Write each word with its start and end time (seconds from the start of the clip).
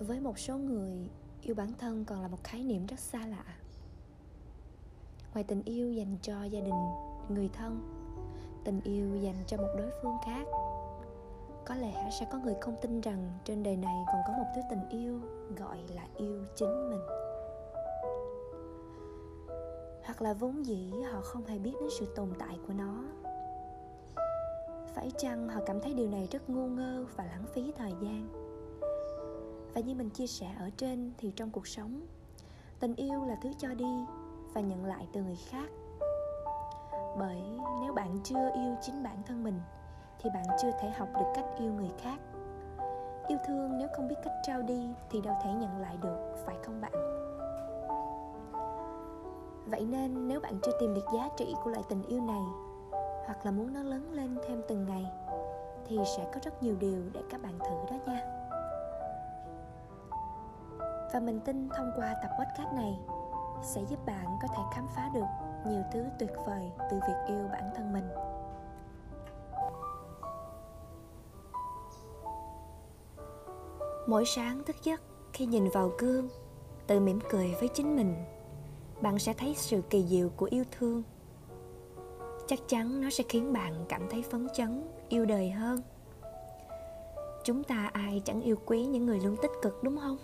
với 0.00 0.20
một 0.20 0.38
số 0.38 0.58
người, 0.58 1.10
yêu 1.42 1.54
bản 1.54 1.72
thân 1.78 2.04
còn 2.04 2.22
là 2.22 2.28
một 2.28 2.44
khái 2.44 2.64
niệm 2.64 2.86
rất 2.86 2.98
xa 2.98 3.26
lạ. 3.26 3.44
Ngoài 5.32 5.44
tình 5.44 5.62
yêu 5.62 5.92
dành 5.92 6.16
cho 6.22 6.44
gia 6.44 6.60
đình, 6.60 6.80
người 7.28 7.50
thân, 7.52 7.80
tình 8.64 8.80
yêu 8.80 9.16
dành 9.16 9.42
cho 9.46 9.56
một 9.56 9.68
đối 9.76 9.90
phương 10.02 10.16
khác, 10.24 10.46
có 11.66 11.74
lẽ 11.74 12.10
sẽ 12.20 12.26
có 12.32 12.38
người 12.38 12.54
không 12.60 12.76
tin 12.82 13.00
rằng 13.00 13.30
trên 13.44 13.62
đời 13.62 13.76
này 13.76 14.04
còn 14.06 14.20
có 14.26 14.32
một 14.32 14.44
thứ 14.54 14.60
tình 14.70 14.88
yêu 14.88 15.20
gọi 15.56 15.78
là 15.94 16.06
yêu 16.16 16.44
chính 16.56 16.90
mình. 16.90 17.00
Hoặc 20.04 20.22
là 20.22 20.32
vốn 20.32 20.66
dĩ 20.66 20.92
họ 21.12 21.20
không 21.20 21.44
hề 21.44 21.58
biết 21.58 21.72
đến 21.80 21.90
sự 21.98 22.14
tồn 22.16 22.28
tại 22.38 22.58
của 22.66 22.72
nó. 22.72 23.04
Phải 24.94 25.10
chăng 25.18 25.48
họ 25.48 25.60
cảm 25.66 25.80
thấy 25.80 25.94
điều 25.94 26.08
này 26.08 26.28
rất 26.30 26.50
ngu 26.50 26.66
ngơ 26.66 27.06
và 27.16 27.24
lãng 27.24 27.46
phí 27.46 27.72
thời 27.76 27.92
gian? 28.02 28.39
Và 29.74 29.80
như 29.80 29.94
mình 29.94 30.10
chia 30.10 30.26
sẻ 30.26 30.46
ở 30.58 30.70
trên 30.76 31.12
thì 31.18 31.32
trong 31.36 31.50
cuộc 31.50 31.66
sống, 31.66 32.00
tình 32.80 32.96
yêu 32.96 33.24
là 33.24 33.36
thứ 33.42 33.50
cho 33.58 33.68
đi 33.74 34.04
và 34.52 34.60
nhận 34.60 34.84
lại 34.84 35.08
từ 35.12 35.22
người 35.22 35.38
khác. 35.48 35.68
Bởi 37.18 37.42
nếu 37.82 37.92
bạn 37.92 38.18
chưa 38.24 38.50
yêu 38.54 38.74
chính 38.80 39.02
bản 39.02 39.22
thân 39.26 39.44
mình, 39.44 39.60
thì 40.18 40.30
bạn 40.34 40.44
chưa 40.62 40.70
thể 40.80 40.90
học 40.90 41.08
được 41.18 41.26
cách 41.34 41.46
yêu 41.58 41.72
người 41.72 41.90
khác. 42.02 42.18
Yêu 43.28 43.38
thương 43.46 43.78
nếu 43.78 43.88
không 43.96 44.08
biết 44.08 44.16
cách 44.24 44.34
trao 44.42 44.62
đi 44.62 44.88
thì 45.10 45.20
đâu 45.20 45.34
thể 45.44 45.52
nhận 45.52 45.78
lại 45.78 45.96
được, 46.02 46.34
phải 46.46 46.56
không 46.64 46.80
bạn? 46.80 46.92
Vậy 49.66 49.86
nên 49.86 50.28
nếu 50.28 50.40
bạn 50.40 50.58
chưa 50.62 50.72
tìm 50.80 50.94
được 50.94 51.04
giá 51.14 51.28
trị 51.36 51.54
của 51.64 51.70
loại 51.70 51.82
tình 51.88 52.02
yêu 52.02 52.20
này, 52.20 52.42
hoặc 53.26 53.46
là 53.46 53.50
muốn 53.50 53.72
nó 53.72 53.82
lớn 53.82 54.12
lên 54.12 54.38
thêm 54.48 54.62
từng 54.68 54.86
ngày, 54.86 55.06
thì 55.86 55.98
sẽ 56.16 56.30
có 56.32 56.40
rất 56.42 56.62
nhiều 56.62 56.76
điều 56.80 57.02
để 57.12 57.20
các 57.30 57.42
bạn 57.42 57.58
thử 57.58 57.76
đó 57.90 57.96
nha 58.06 58.39
và 61.12 61.20
mình 61.20 61.40
tin 61.40 61.68
thông 61.68 61.92
qua 61.96 62.14
tập 62.22 62.30
podcast 62.38 62.74
này 62.74 62.98
sẽ 63.62 63.80
giúp 63.90 64.06
bạn 64.06 64.38
có 64.42 64.48
thể 64.48 64.62
khám 64.74 64.86
phá 64.96 65.10
được 65.14 65.26
nhiều 65.66 65.82
thứ 65.92 66.04
tuyệt 66.18 66.30
vời 66.46 66.70
từ 66.90 67.00
việc 67.08 67.14
yêu 67.28 67.48
bản 67.52 67.70
thân 67.76 67.92
mình. 67.92 68.08
Mỗi 74.06 74.24
sáng 74.26 74.62
thức 74.64 74.76
giấc 74.82 75.00
khi 75.32 75.46
nhìn 75.46 75.68
vào 75.68 75.90
gương, 75.98 76.28
tự 76.86 77.00
mỉm 77.00 77.18
cười 77.30 77.54
với 77.60 77.68
chính 77.68 77.96
mình, 77.96 78.24
bạn 79.00 79.18
sẽ 79.18 79.32
thấy 79.32 79.54
sự 79.54 79.82
kỳ 79.90 80.06
diệu 80.06 80.28
của 80.36 80.48
yêu 80.50 80.64
thương. 80.78 81.02
Chắc 82.46 82.58
chắn 82.68 83.00
nó 83.00 83.10
sẽ 83.10 83.24
khiến 83.28 83.52
bạn 83.52 83.84
cảm 83.88 84.08
thấy 84.10 84.22
phấn 84.22 84.48
chấn, 84.54 84.88
yêu 85.08 85.26
đời 85.26 85.50
hơn. 85.50 85.80
Chúng 87.44 87.64
ta 87.64 87.90
ai 87.92 88.22
chẳng 88.24 88.42
yêu 88.42 88.56
quý 88.66 88.86
những 88.86 89.06
người 89.06 89.20
luôn 89.20 89.36
tích 89.42 89.52
cực, 89.62 89.82
đúng 89.82 89.98
không? 89.98 90.16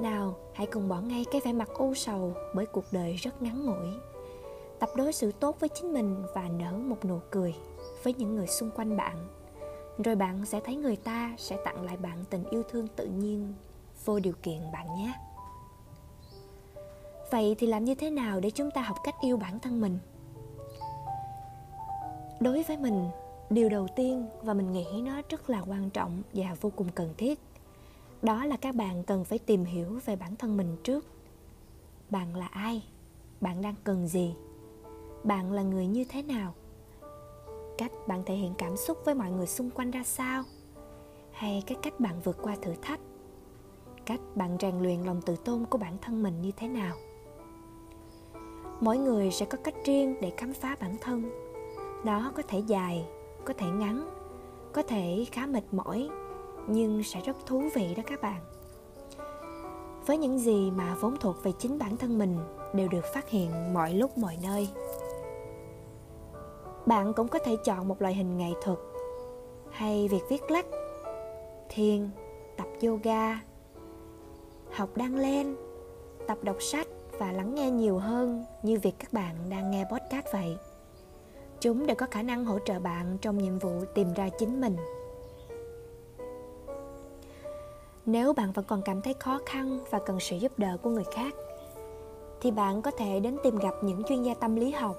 Nào, 0.00 0.36
hãy 0.52 0.66
cùng 0.66 0.88
bỏ 0.88 1.00
ngay 1.00 1.24
cái 1.32 1.40
vẻ 1.44 1.52
mặt 1.52 1.68
u 1.74 1.94
sầu 1.94 2.32
bởi 2.54 2.66
cuộc 2.66 2.84
đời 2.92 3.14
rất 3.14 3.42
ngắn 3.42 3.66
ngủi. 3.66 3.88
Tập 4.78 4.90
đối 4.96 5.12
xử 5.12 5.32
tốt 5.32 5.60
với 5.60 5.68
chính 5.68 5.92
mình 5.92 6.24
và 6.34 6.48
nở 6.48 6.72
một 6.72 7.04
nụ 7.04 7.18
cười 7.30 7.54
với 8.02 8.14
những 8.14 8.36
người 8.36 8.46
xung 8.46 8.70
quanh 8.70 8.96
bạn. 8.96 9.28
Rồi 10.04 10.14
bạn 10.14 10.46
sẽ 10.46 10.60
thấy 10.60 10.76
người 10.76 10.96
ta 10.96 11.34
sẽ 11.38 11.56
tặng 11.64 11.84
lại 11.84 11.96
bạn 11.96 12.24
tình 12.30 12.44
yêu 12.50 12.62
thương 12.62 12.88
tự 12.88 13.06
nhiên, 13.06 13.54
vô 14.04 14.20
điều 14.20 14.34
kiện 14.42 14.72
bạn 14.72 14.86
nhé. 14.96 15.12
Vậy 17.30 17.56
thì 17.58 17.66
làm 17.66 17.84
như 17.84 17.94
thế 17.94 18.10
nào 18.10 18.40
để 18.40 18.50
chúng 18.50 18.70
ta 18.70 18.82
học 18.82 18.96
cách 19.04 19.14
yêu 19.20 19.36
bản 19.36 19.58
thân 19.58 19.80
mình? 19.80 19.98
Đối 22.40 22.62
với 22.62 22.76
mình, 22.76 23.08
điều 23.50 23.68
đầu 23.68 23.86
tiên 23.96 24.28
và 24.42 24.54
mình 24.54 24.72
nghĩ 24.72 25.02
nó 25.04 25.22
rất 25.28 25.50
là 25.50 25.62
quan 25.68 25.90
trọng 25.90 26.22
và 26.32 26.56
vô 26.60 26.70
cùng 26.76 26.88
cần 26.94 27.14
thiết 27.18 27.40
đó 28.26 28.44
là 28.44 28.56
các 28.56 28.74
bạn 28.74 29.02
cần 29.02 29.24
phải 29.24 29.38
tìm 29.38 29.64
hiểu 29.64 29.98
về 30.04 30.16
bản 30.16 30.36
thân 30.36 30.56
mình 30.56 30.76
trước. 30.84 31.04
Bạn 32.10 32.36
là 32.36 32.46
ai? 32.46 32.82
Bạn 33.40 33.62
đang 33.62 33.74
cần 33.84 34.08
gì? 34.08 34.34
Bạn 35.24 35.52
là 35.52 35.62
người 35.62 35.86
như 35.86 36.04
thế 36.08 36.22
nào? 36.22 36.54
Cách 37.78 37.92
bạn 38.06 38.22
thể 38.26 38.34
hiện 38.34 38.54
cảm 38.58 38.76
xúc 38.76 38.98
với 39.04 39.14
mọi 39.14 39.30
người 39.30 39.46
xung 39.46 39.70
quanh 39.70 39.90
ra 39.90 40.02
sao? 40.04 40.42
Hay 41.32 41.62
cái 41.66 41.78
cách 41.82 42.00
bạn 42.00 42.20
vượt 42.24 42.38
qua 42.42 42.56
thử 42.62 42.74
thách? 42.82 43.00
Cách 44.06 44.20
bạn 44.34 44.56
rèn 44.60 44.78
luyện 44.78 45.00
lòng 45.00 45.22
tự 45.22 45.36
tôn 45.36 45.64
của 45.64 45.78
bản 45.78 45.96
thân 46.02 46.22
mình 46.22 46.42
như 46.42 46.50
thế 46.56 46.68
nào? 46.68 46.96
Mỗi 48.80 48.98
người 48.98 49.30
sẽ 49.30 49.46
có 49.46 49.58
cách 49.64 49.74
riêng 49.84 50.16
để 50.20 50.32
khám 50.36 50.52
phá 50.52 50.76
bản 50.80 50.96
thân. 51.00 51.30
Nó 52.04 52.32
có 52.36 52.42
thể 52.48 52.58
dài, 52.58 53.06
có 53.44 53.54
thể 53.58 53.70
ngắn, 53.70 54.10
có 54.72 54.82
thể 54.82 55.26
khá 55.32 55.46
mệt 55.46 55.64
mỏi 55.72 56.08
nhưng 56.66 57.02
sẽ 57.02 57.20
rất 57.20 57.36
thú 57.46 57.62
vị 57.74 57.94
đó 57.94 58.02
các 58.06 58.20
bạn. 58.22 58.40
Với 60.06 60.18
những 60.18 60.38
gì 60.38 60.70
mà 60.70 60.96
vốn 61.00 61.16
thuộc 61.20 61.36
về 61.42 61.52
chính 61.58 61.78
bản 61.78 61.96
thân 61.96 62.18
mình 62.18 62.38
đều 62.74 62.88
được 62.88 63.04
phát 63.14 63.28
hiện 63.28 63.74
mọi 63.74 63.94
lúc 63.94 64.18
mọi 64.18 64.38
nơi. 64.42 64.68
Bạn 66.86 67.12
cũng 67.12 67.28
có 67.28 67.38
thể 67.38 67.56
chọn 67.64 67.88
một 67.88 68.02
loại 68.02 68.14
hình 68.14 68.38
nghệ 68.38 68.50
thuật 68.62 68.78
hay 69.70 70.08
việc 70.08 70.22
viết 70.28 70.50
lách, 70.50 70.66
thiền, 71.68 72.10
tập 72.56 72.66
yoga, 72.82 73.40
học 74.72 74.88
đăng 74.96 75.16
lên 75.16 75.56
tập 76.26 76.38
đọc 76.42 76.62
sách 76.62 76.88
và 77.18 77.32
lắng 77.32 77.54
nghe 77.54 77.70
nhiều 77.70 77.98
hơn 77.98 78.44
như 78.62 78.78
việc 78.78 78.94
các 78.98 79.12
bạn 79.12 79.34
đang 79.50 79.70
nghe 79.70 79.84
podcast 79.84 80.26
vậy. 80.32 80.56
Chúng 81.60 81.86
đều 81.86 81.96
có 81.96 82.06
khả 82.10 82.22
năng 82.22 82.44
hỗ 82.44 82.58
trợ 82.58 82.78
bạn 82.78 83.18
trong 83.20 83.38
nhiệm 83.38 83.58
vụ 83.58 83.80
tìm 83.94 84.12
ra 84.12 84.28
chính 84.38 84.60
mình. 84.60 84.76
Nếu 88.06 88.32
bạn 88.32 88.52
vẫn 88.52 88.64
còn 88.68 88.82
cảm 88.82 89.02
thấy 89.02 89.14
khó 89.14 89.38
khăn 89.46 89.78
và 89.90 89.98
cần 90.06 90.20
sự 90.20 90.36
giúp 90.36 90.58
đỡ 90.58 90.76
của 90.82 90.90
người 90.90 91.04
khác, 91.14 91.34
thì 92.40 92.50
bạn 92.50 92.82
có 92.82 92.90
thể 92.90 93.20
đến 93.20 93.36
tìm 93.42 93.58
gặp 93.58 93.74
những 93.82 94.02
chuyên 94.04 94.22
gia 94.22 94.34
tâm 94.34 94.56
lý 94.56 94.70
học. 94.70 94.96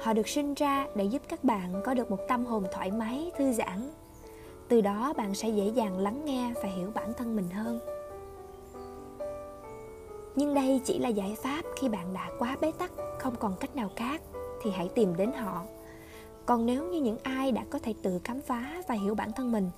Họ 0.00 0.12
được 0.12 0.28
sinh 0.28 0.54
ra 0.54 0.86
để 0.94 1.04
giúp 1.04 1.22
các 1.28 1.44
bạn 1.44 1.82
có 1.84 1.94
được 1.94 2.10
một 2.10 2.18
tâm 2.28 2.46
hồn 2.46 2.64
thoải 2.72 2.90
mái, 2.90 3.30
thư 3.38 3.52
giãn. 3.52 3.90
Từ 4.68 4.80
đó, 4.80 5.12
bạn 5.16 5.34
sẽ 5.34 5.48
dễ 5.48 5.66
dàng 5.66 5.98
lắng 5.98 6.24
nghe 6.24 6.52
và 6.62 6.68
hiểu 6.68 6.90
bản 6.94 7.12
thân 7.14 7.36
mình 7.36 7.48
hơn. 7.50 7.80
Nhưng 10.36 10.54
đây 10.54 10.80
chỉ 10.84 10.98
là 10.98 11.08
giải 11.08 11.36
pháp 11.42 11.62
khi 11.76 11.88
bạn 11.88 12.14
đã 12.14 12.30
quá 12.38 12.56
bế 12.60 12.72
tắc, 12.78 12.92
không 13.18 13.36
còn 13.36 13.56
cách 13.60 13.76
nào 13.76 13.90
khác, 13.96 14.22
thì 14.62 14.70
hãy 14.70 14.88
tìm 14.94 15.16
đến 15.16 15.32
họ. 15.32 15.62
Còn 16.46 16.66
nếu 16.66 16.84
như 16.84 17.00
những 17.00 17.18
ai 17.22 17.52
đã 17.52 17.64
có 17.70 17.78
thể 17.78 17.94
tự 18.02 18.20
khám 18.24 18.40
phá 18.40 18.82
và 18.88 18.94
hiểu 18.94 19.14
bản 19.14 19.32
thân 19.32 19.52
mình 19.52 19.70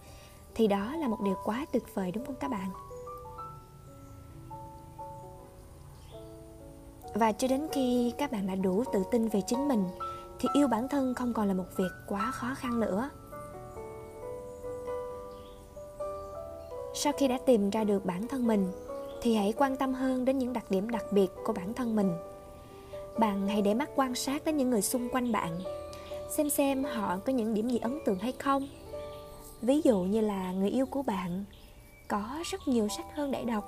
thì 0.57 0.67
đó 0.67 0.97
là 0.97 1.09
một 1.09 1.21
điều 1.21 1.35
quá 1.45 1.67
tuyệt 1.73 1.95
vời, 1.95 2.13
đúng 2.13 2.27
không 2.27 2.35
các 2.41 2.51
bạn? 2.51 2.71
Và 7.15 7.33
cho 7.33 7.49
đến 7.49 7.67
khi 7.73 8.13
các 8.19 8.33
bạn 8.33 8.47
đã 8.47 8.55
đủ 8.55 8.85
tự 8.93 9.03
tin 9.11 9.29
về 9.29 9.41
chính 9.47 9.69
mình, 9.69 9.85
thì 10.39 10.49
yêu 10.53 10.69
bản 10.69 10.89
thân 10.89 11.15
không 11.15 11.33
còn 11.33 11.49
là 11.49 11.55
một 11.55 11.65
việc 11.77 11.91
quá 12.09 12.31
khó 12.31 12.55
khăn 12.55 12.81
nữa. 12.81 13.11
Sau 16.95 17.13
khi 17.13 17.29
đã 17.29 17.39
tìm 17.47 17.71
ra 17.71 17.85
được 17.85 18.05
bản 18.05 18.29
thân 18.29 18.47
mình, 18.47 18.73
thì 19.23 19.37
hãy 19.37 19.55
quan 19.57 19.77
tâm 19.77 19.95
hơn 19.95 20.25
đến 20.25 20.39
những 20.39 20.53
đặc 20.53 20.71
điểm 20.71 20.91
đặc 20.91 21.05
biệt 21.11 21.31
của 21.45 21.53
bản 21.53 21.75
thân 21.75 21.97
mình. 21.97 22.13
Bạn 23.19 23.49
hãy 23.49 23.63
để 23.63 23.75
mắt 23.75 23.91
quan 23.97 24.15
sát 24.15 24.45
đến 24.45 24.57
những 24.57 24.71
người 24.71 24.83
xung 24.83 25.09
quanh 25.09 25.33
bạn, 25.33 25.61
xem 26.31 26.51
xem 26.51 26.85
họ 26.85 27.19
có 27.27 27.33
những 27.33 27.55
điểm 27.55 27.69
gì 27.69 27.79
ấn 27.79 27.99
tượng 28.05 28.19
hay 28.19 28.33
không 28.33 28.69
ví 29.67 29.81
dụ 29.85 30.01
như 30.01 30.21
là 30.21 30.53
người 30.53 30.71
yêu 30.71 30.87
của 30.87 31.03
bạn, 31.03 31.45
có 32.09 32.39
rất 32.45 32.69
nhiều 32.69 32.89
sách 32.89 33.07
hơn 33.15 33.31
để 33.31 33.45
đọc. 33.45 33.65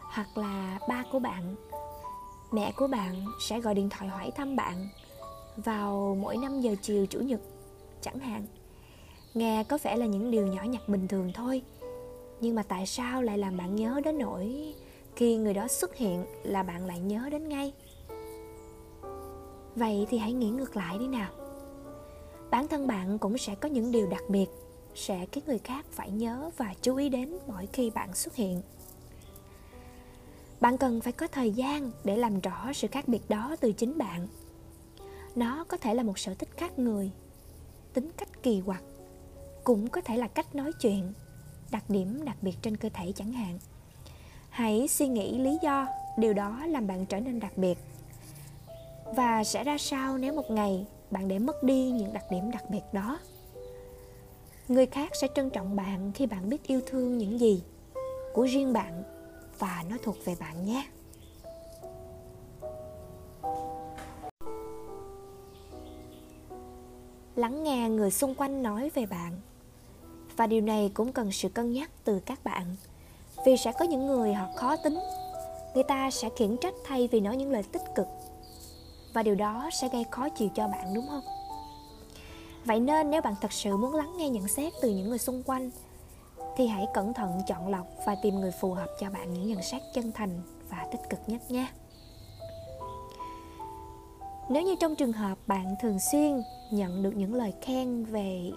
Hoặc 0.00 0.38
là 0.38 0.78
ba 0.88 1.04
của 1.12 1.18
bạn, 1.18 1.54
mẹ 2.52 2.72
của 2.76 2.86
bạn 2.86 3.26
sẽ 3.40 3.60
gọi 3.60 3.74
điện 3.74 3.88
thoại 3.90 4.08
hỏi 4.08 4.30
thăm 4.36 4.56
bạn 4.56 4.88
vào 5.56 6.16
mỗi 6.20 6.36
5 6.36 6.60
giờ 6.60 6.74
chiều 6.82 7.06
chủ 7.06 7.18
nhật, 7.18 7.40
chẳng 8.00 8.18
hạn. 8.18 8.46
Nghe 9.34 9.64
có 9.64 9.78
vẻ 9.82 9.96
là 9.96 10.06
những 10.06 10.30
điều 10.30 10.46
nhỏ 10.46 10.62
nhặt 10.62 10.88
bình 10.88 11.08
thường 11.08 11.30
thôi, 11.34 11.62
nhưng 12.40 12.54
mà 12.54 12.62
tại 12.62 12.86
sao 12.86 13.22
lại 13.22 13.38
làm 13.38 13.56
bạn 13.56 13.76
nhớ 13.76 14.00
đến 14.04 14.18
nỗi 14.18 14.74
khi 15.16 15.36
người 15.36 15.54
đó 15.54 15.68
xuất 15.68 15.96
hiện 15.96 16.24
là 16.42 16.62
bạn 16.62 16.86
lại 16.86 17.00
nhớ 17.00 17.28
đến 17.30 17.48
ngay? 17.48 17.72
Vậy 19.76 20.06
thì 20.10 20.18
hãy 20.18 20.32
nghĩ 20.32 20.50
ngược 20.50 20.76
lại 20.76 20.98
đi 20.98 21.06
nào. 21.06 21.30
Bản 22.50 22.68
thân 22.68 22.86
bạn 22.86 23.18
cũng 23.18 23.38
sẽ 23.38 23.54
có 23.54 23.68
những 23.68 23.92
điều 23.92 24.06
đặc 24.06 24.22
biệt 24.28 24.46
sẽ 24.94 25.26
khiến 25.32 25.44
người 25.46 25.58
khác 25.58 25.86
phải 25.90 26.10
nhớ 26.10 26.50
và 26.56 26.74
chú 26.82 26.96
ý 26.96 27.08
đến 27.08 27.34
mỗi 27.46 27.68
khi 27.72 27.90
bạn 27.90 28.14
xuất 28.14 28.34
hiện. 28.34 28.62
Bạn 30.60 30.78
cần 30.78 31.00
phải 31.00 31.12
có 31.12 31.26
thời 31.26 31.50
gian 31.50 31.90
để 32.04 32.16
làm 32.16 32.40
rõ 32.40 32.72
sự 32.72 32.88
khác 32.88 33.08
biệt 33.08 33.28
đó 33.28 33.56
từ 33.60 33.72
chính 33.72 33.98
bạn. 33.98 34.26
Nó 35.36 35.64
có 35.64 35.76
thể 35.76 35.94
là 35.94 36.02
một 36.02 36.18
sở 36.18 36.34
thích 36.34 36.48
khác 36.56 36.78
người, 36.78 37.10
tính 37.92 38.10
cách 38.16 38.42
kỳ 38.42 38.62
quặc, 38.66 38.82
cũng 39.64 39.88
có 39.88 40.00
thể 40.00 40.16
là 40.16 40.28
cách 40.28 40.54
nói 40.54 40.72
chuyện, 40.80 41.12
đặc 41.70 41.90
điểm 41.90 42.24
đặc 42.24 42.36
biệt 42.42 42.56
trên 42.62 42.76
cơ 42.76 42.88
thể 42.88 43.12
chẳng 43.16 43.32
hạn. 43.32 43.58
Hãy 44.50 44.88
suy 44.88 45.08
nghĩ 45.08 45.38
lý 45.38 45.58
do, 45.62 45.86
điều 46.18 46.32
đó 46.32 46.66
làm 46.66 46.86
bạn 46.86 47.06
trở 47.06 47.20
nên 47.20 47.40
đặc 47.40 47.58
biệt. 47.58 47.78
Và 49.16 49.44
sẽ 49.44 49.64
ra 49.64 49.78
sao 49.78 50.18
nếu 50.18 50.32
một 50.32 50.50
ngày 50.50 50.86
bạn 51.10 51.28
để 51.28 51.38
mất 51.38 51.62
đi 51.62 51.90
những 51.90 52.12
đặc 52.12 52.24
điểm 52.30 52.50
đặc 52.50 52.70
biệt 52.70 52.82
đó? 52.92 53.18
Người 54.68 54.86
khác 54.86 55.10
sẽ 55.20 55.28
trân 55.34 55.50
trọng 55.50 55.76
bạn 55.76 56.12
khi 56.14 56.26
bạn 56.26 56.48
biết 56.48 56.66
yêu 56.66 56.80
thương 56.86 57.18
những 57.18 57.40
gì 57.40 57.62
của 58.32 58.42
riêng 58.42 58.72
bạn 58.72 59.02
và 59.58 59.84
nó 59.90 59.96
thuộc 60.02 60.16
về 60.24 60.36
bạn 60.40 60.64
nhé. 60.64 60.86
Lắng 67.36 67.62
nghe 67.64 67.88
người 67.88 68.10
xung 68.10 68.34
quanh 68.34 68.62
nói 68.62 68.90
về 68.94 69.06
bạn. 69.06 69.40
Và 70.36 70.46
điều 70.46 70.60
này 70.60 70.90
cũng 70.94 71.12
cần 71.12 71.32
sự 71.32 71.48
cân 71.48 71.72
nhắc 71.72 71.90
từ 72.04 72.20
các 72.20 72.44
bạn. 72.44 72.76
Vì 73.46 73.56
sẽ 73.56 73.72
có 73.78 73.84
những 73.84 74.06
người 74.06 74.34
họ 74.34 74.46
khó 74.56 74.76
tính. 74.76 74.98
Người 75.74 75.84
ta 75.84 76.10
sẽ 76.10 76.28
khiển 76.36 76.56
trách 76.56 76.74
thay 76.84 77.08
vì 77.12 77.20
nói 77.20 77.36
những 77.36 77.52
lời 77.52 77.62
tích 77.62 77.82
cực. 77.94 78.06
Và 79.12 79.22
điều 79.22 79.34
đó 79.34 79.70
sẽ 79.72 79.88
gây 79.92 80.04
khó 80.10 80.28
chịu 80.28 80.48
cho 80.54 80.68
bạn, 80.68 80.94
đúng 80.94 81.06
không? 81.08 81.43
Vậy 82.64 82.80
nên 82.80 83.10
nếu 83.10 83.22
bạn 83.22 83.34
thật 83.40 83.52
sự 83.52 83.76
muốn 83.76 83.94
lắng 83.94 84.12
nghe 84.16 84.28
nhận 84.28 84.48
xét 84.48 84.72
từ 84.82 84.90
những 84.90 85.08
người 85.08 85.18
xung 85.18 85.42
quanh, 85.42 85.70
thì 86.56 86.66
hãy 86.66 86.86
cẩn 86.94 87.14
thận 87.14 87.40
chọn 87.46 87.68
lọc 87.68 87.86
và 88.06 88.16
tìm 88.22 88.34
người 88.34 88.50
phù 88.60 88.72
hợp 88.72 88.88
cho 89.00 89.10
bạn 89.10 89.32
những 89.32 89.46
nhận 89.46 89.62
xét 89.62 89.82
chân 89.94 90.12
thành 90.12 90.40
và 90.70 90.86
tích 90.92 91.00
cực 91.10 91.20
nhất 91.26 91.50
nhé. 91.50 91.66
Nếu 94.50 94.62
như 94.62 94.74
trong 94.80 94.96
trường 94.96 95.12
hợp 95.12 95.38
bạn 95.46 95.74
thường 95.82 95.98
xuyên 95.98 96.42
nhận 96.70 97.02
được 97.02 97.16
những 97.16 97.34
lời 97.34 97.52
khen 97.62 98.04
về 98.04 98.52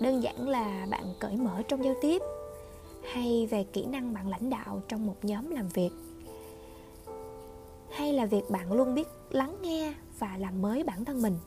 đơn 0.00 0.22
giản 0.22 0.48
là 0.48 0.86
bạn 0.90 1.14
cởi 1.20 1.36
mở 1.36 1.62
trong 1.68 1.84
giao 1.84 1.94
tiếp 2.02 2.22
hay 3.12 3.46
về 3.50 3.64
kỹ 3.64 3.84
năng 3.84 4.14
bạn 4.14 4.28
lãnh 4.28 4.50
đạo 4.50 4.82
trong 4.88 5.06
một 5.06 5.16
nhóm 5.22 5.50
làm 5.50 5.68
việc, 5.68 5.90
hay 7.90 8.12
là 8.12 8.26
việc 8.26 8.50
bạn 8.50 8.72
luôn 8.72 8.94
biết 8.94 9.08
lắng 9.30 9.56
nghe 9.62 9.94
và 10.18 10.36
làm 10.38 10.62
mới 10.62 10.84
bản 10.84 11.04
thân 11.04 11.22
mình 11.22 11.38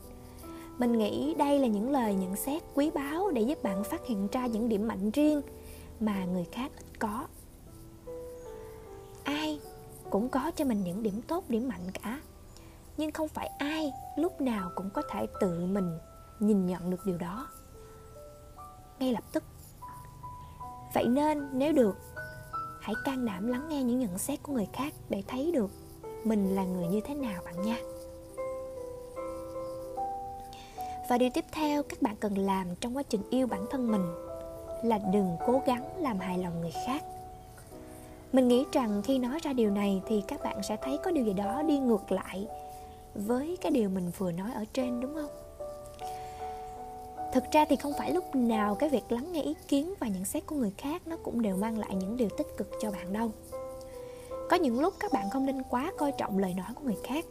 mình 0.78 0.98
nghĩ 0.98 1.34
đây 1.34 1.58
là 1.58 1.66
những 1.66 1.90
lời 1.90 2.14
nhận 2.14 2.36
xét 2.36 2.62
quý 2.74 2.90
báu 2.90 3.30
để 3.30 3.42
giúp 3.42 3.62
bạn 3.62 3.84
phát 3.84 4.06
hiện 4.06 4.28
ra 4.32 4.46
những 4.46 4.68
điểm 4.68 4.88
mạnh 4.88 5.10
riêng 5.10 5.42
mà 6.00 6.24
người 6.24 6.44
khác 6.52 6.72
ít 6.76 6.98
có. 6.98 7.26
Ai 9.24 9.60
cũng 10.10 10.28
có 10.28 10.50
cho 10.56 10.64
mình 10.64 10.84
những 10.84 11.02
điểm 11.02 11.22
tốt, 11.22 11.44
điểm 11.48 11.68
mạnh 11.68 11.90
cả. 12.02 12.20
Nhưng 12.96 13.10
không 13.10 13.28
phải 13.28 13.50
ai 13.58 13.92
lúc 14.16 14.40
nào 14.40 14.70
cũng 14.74 14.90
có 14.90 15.02
thể 15.10 15.26
tự 15.40 15.66
mình 15.66 15.98
nhìn 16.40 16.66
nhận 16.66 16.90
được 16.90 17.06
điều 17.06 17.18
đó. 17.18 17.48
Ngay 18.98 19.12
lập 19.12 19.24
tức. 19.32 19.44
Vậy 20.94 21.06
nên 21.06 21.48
nếu 21.52 21.72
được, 21.72 21.96
hãy 22.80 22.94
can 23.04 23.24
đảm 23.24 23.46
lắng 23.46 23.68
nghe 23.68 23.82
những 23.82 23.98
nhận 23.98 24.18
xét 24.18 24.42
của 24.42 24.52
người 24.52 24.68
khác 24.72 24.94
để 25.08 25.22
thấy 25.26 25.52
được 25.52 25.70
mình 26.24 26.54
là 26.54 26.64
người 26.64 26.86
như 26.86 27.00
thế 27.00 27.14
nào 27.14 27.42
bạn 27.44 27.62
nha. 27.62 27.76
Và 31.08 31.18
điều 31.18 31.30
tiếp 31.30 31.44
theo 31.52 31.82
các 31.82 32.02
bạn 32.02 32.16
cần 32.20 32.38
làm 32.38 32.66
trong 32.80 32.96
quá 32.96 33.02
trình 33.02 33.22
yêu 33.30 33.46
bản 33.46 33.66
thân 33.70 33.92
mình 33.92 34.14
là 34.82 34.98
đừng 34.98 35.36
cố 35.46 35.62
gắng 35.66 36.02
làm 36.02 36.18
hài 36.18 36.38
lòng 36.38 36.60
người 36.60 36.72
khác. 36.86 37.04
Mình 38.32 38.48
nghĩ 38.48 38.64
rằng 38.72 39.02
khi 39.04 39.18
nói 39.18 39.38
ra 39.42 39.52
điều 39.52 39.70
này 39.70 40.02
thì 40.06 40.22
các 40.28 40.42
bạn 40.42 40.62
sẽ 40.62 40.76
thấy 40.82 40.98
có 41.04 41.10
điều 41.10 41.24
gì 41.24 41.32
đó 41.32 41.62
đi 41.62 41.78
ngược 41.78 42.12
lại 42.12 42.46
với 43.14 43.58
cái 43.60 43.72
điều 43.72 43.88
mình 43.88 44.10
vừa 44.18 44.32
nói 44.32 44.50
ở 44.54 44.64
trên, 44.72 45.00
đúng 45.00 45.14
không? 45.14 45.30
Thực 47.32 47.44
ra 47.52 47.64
thì 47.68 47.76
không 47.76 47.92
phải 47.98 48.12
lúc 48.12 48.34
nào 48.34 48.74
cái 48.74 48.88
việc 48.88 49.12
lắng 49.12 49.32
nghe 49.32 49.42
ý 49.42 49.54
kiến 49.68 49.94
và 50.00 50.08
nhận 50.08 50.24
xét 50.24 50.46
của 50.46 50.56
người 50.56 50.72
khác 50.78 51.02
nó 51.06 51.16
cũng 51.16 51.42
đều 51.42 51.56
mang 51.56 51.78
lại 51.78 51.94
những 51.94 52.16
điều 52.16 52.28
tích 52.38 52.46
cực 52.56 52.70
cho 52.80 52.90
bạn 52.90 53.12
đâu. 53.12 53.30
Có 54.50 54.56
những 54.56 54.80
lúc 54.80 54.94
các 55.00 55.12
bạn 55.12 55.30
không 55.30 55.46
nên 55.46 55.62
quá 55.62 55.92
coi 55.98 56.12
trọng 56.12 56.38
lời 56.38 56.54
nói 56.54 56.68
của 56.74 56.82
người 56.84 56.98
khác 57.04 57.24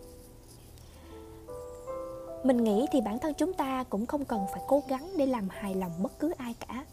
mình 2.45 2.63
nghĩ 2.63 2.85
thì 2.91 3.01
bản 3.01 3.19
thân 3.19 3.33
chúng 3.33 3.53
ta 3.53 3.83
cũng 3.89 4.05
không 4.05 4.25
cần 4.25 4.45
phải 4.53 4.61
cố 4.67 4.83
gắng 4.87 5.09
để 5.17 5.25
làm 5.25 5.49
hài 5.49 5.75
lòng 5.75 6.03
bất 6.03 6.19
cứ 6.19 6.33
ai 6.37 6.55
cả. 6.59 6.85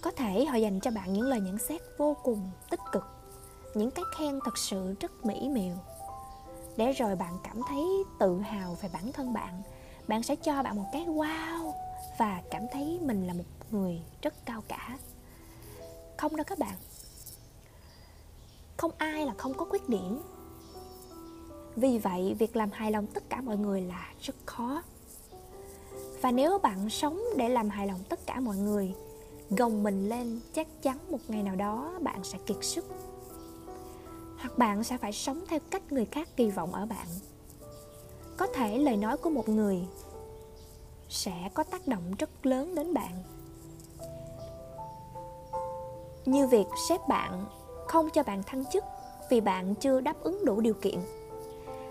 Có 0.00 0.10
thể 0.10 0.44
họ 0.44 0.56
dành 0.56 0.80
cho 0.80 0.90
bạn 0.90 1.12
những 1.12 1.26
lời 1.26 1.40
nhận 1.40 1.58
xét 1.58 1.80
vô 1.98 2.16
cùng 2.22 2.50
tích 2.70 2.80
cực, 2.92 3.04
những 3.74 3.90
cái 3.90 4.04
khen 4.18 4.38
thật 4.44 4.58
sự 4.58 4.94
rất 5.00 5.26
mỹ 5.26 5.48
miều. 5.48 5.74
Để 6.76 6.92
rồi 6.92 7.16
bạn 7.16 7.38
cảm 7.44 7.60
thấy 7.68 7.84
tự 8.18 8.40
hào 8.40 8.76
về 8.82 8.88
bản 8.92 9.12
thân 9.12 9.32
bạn 9.32 9.62
bạn 10.08 10.22
sẽ 10.22 10.36
cho 10.36 10.62
bạn 10.62 10.76
một 10.76 10.86
cái 10.92 11.04
wow 11.06 11.72
và 12.18 12.42
cảm 12.50 12.62
thấy 12.72 12.98
mình 13.02 13.26
là 13.26 13.34
một 13.34 13.44
người 13.70 14.02
rất 14.22 14.34
cao 14.44 14.62
cả. 14.68 14.98
Không 16.16 16.36
đâu 16.36 16.44
các 16.44 16.58
bạn. 16.58 16.74
Không 18.76 18.90
ai 18.98 19.26
là 19.26 19.34
không 19.38 19.54
có 19.54 19.64
khuyết 19.64 19.88
điểm 19.88 20.22
vì 21.80 21.98
vậy, 21.98 22.36
việc 22.38 22.56
làm 22.56 22.70
hài 22.70 22.90
lòng 22.90 23.06
tất 23.06 23.22
cả 23.28 23.40
mọi 23.40 23.56
người 23.56 23.80
là 23.80 24.08
rất 24.20 24.34
khó. 24.46 24.82
Và 26.20 26.30
nếu 26.30 26.58
bạn 26.58 26.90
sống 26.90 27.20
để 27.36 27.48
làm 27.48 27.68
hài 27.68 27.86
lòng 27.86 28.00
tất 28.08 28.26
cả 28.26 28.40
mọi 28.40 28.56
người, 28.56 28.94
gồng 29.50 29.82
mình 29.82 30.08
lên 30.08 30.40
chắc 30.52 30.82
chắn 30.82 30.98
một 31.10 31.18
ngày 31.28 31.42
nào 31.42 31.56
đó 31.56 31.92
bạn 32.00 32.24
sẽ 32.24 32.38
kiệt 32.46 32.56
sức. 32.62 32.84
Hoặc 34.38 34.58
bạn 34.58 34.84
sẽ 34.84 34.98
phải 34.98 35.12
sống 35.12 35.44
theo 35.48 35.60
cách 35.70 35.92
người 35.92 36.04
khác 36.04 36.28
kỳ 36.36 36.50
vọng 36.50 36.74
ở 36.74 36.86
bạn. 36.86 37.06
Có 38.36 38.46
thể 38.46 38.78
lời 38.78 38.96
nói 38.96 39.16
của 39.16 39.30
một 39.30 39.48
người 39.48 39.78
sẽ 41.08 41.50
có 41.54 41.62
tác 41.62 41.86
động 41.86 42.14
rất 42.18 42.46
lớn 42.46 42.74
đến 42.74 42.94
bạn. 42.94 43.22
Như 46.24 46.46
việc 46.46 46.66
sếp 46.88 47.08
bạn 47.08 47.44
không 47.88 48.10
cho 48.10 48.22
bạn 48.22 48.42
thăng 48.42 48.64
chức 48.72 48.84
vì 49.30 49.40
bạn 49.40 49.74
chưa 49.74 50.00
đáp 50.00 50.20
ứng 50.22 50.44
đủ 50.44 50.60
điều 50.60 50.74
kiện 50.74 51.00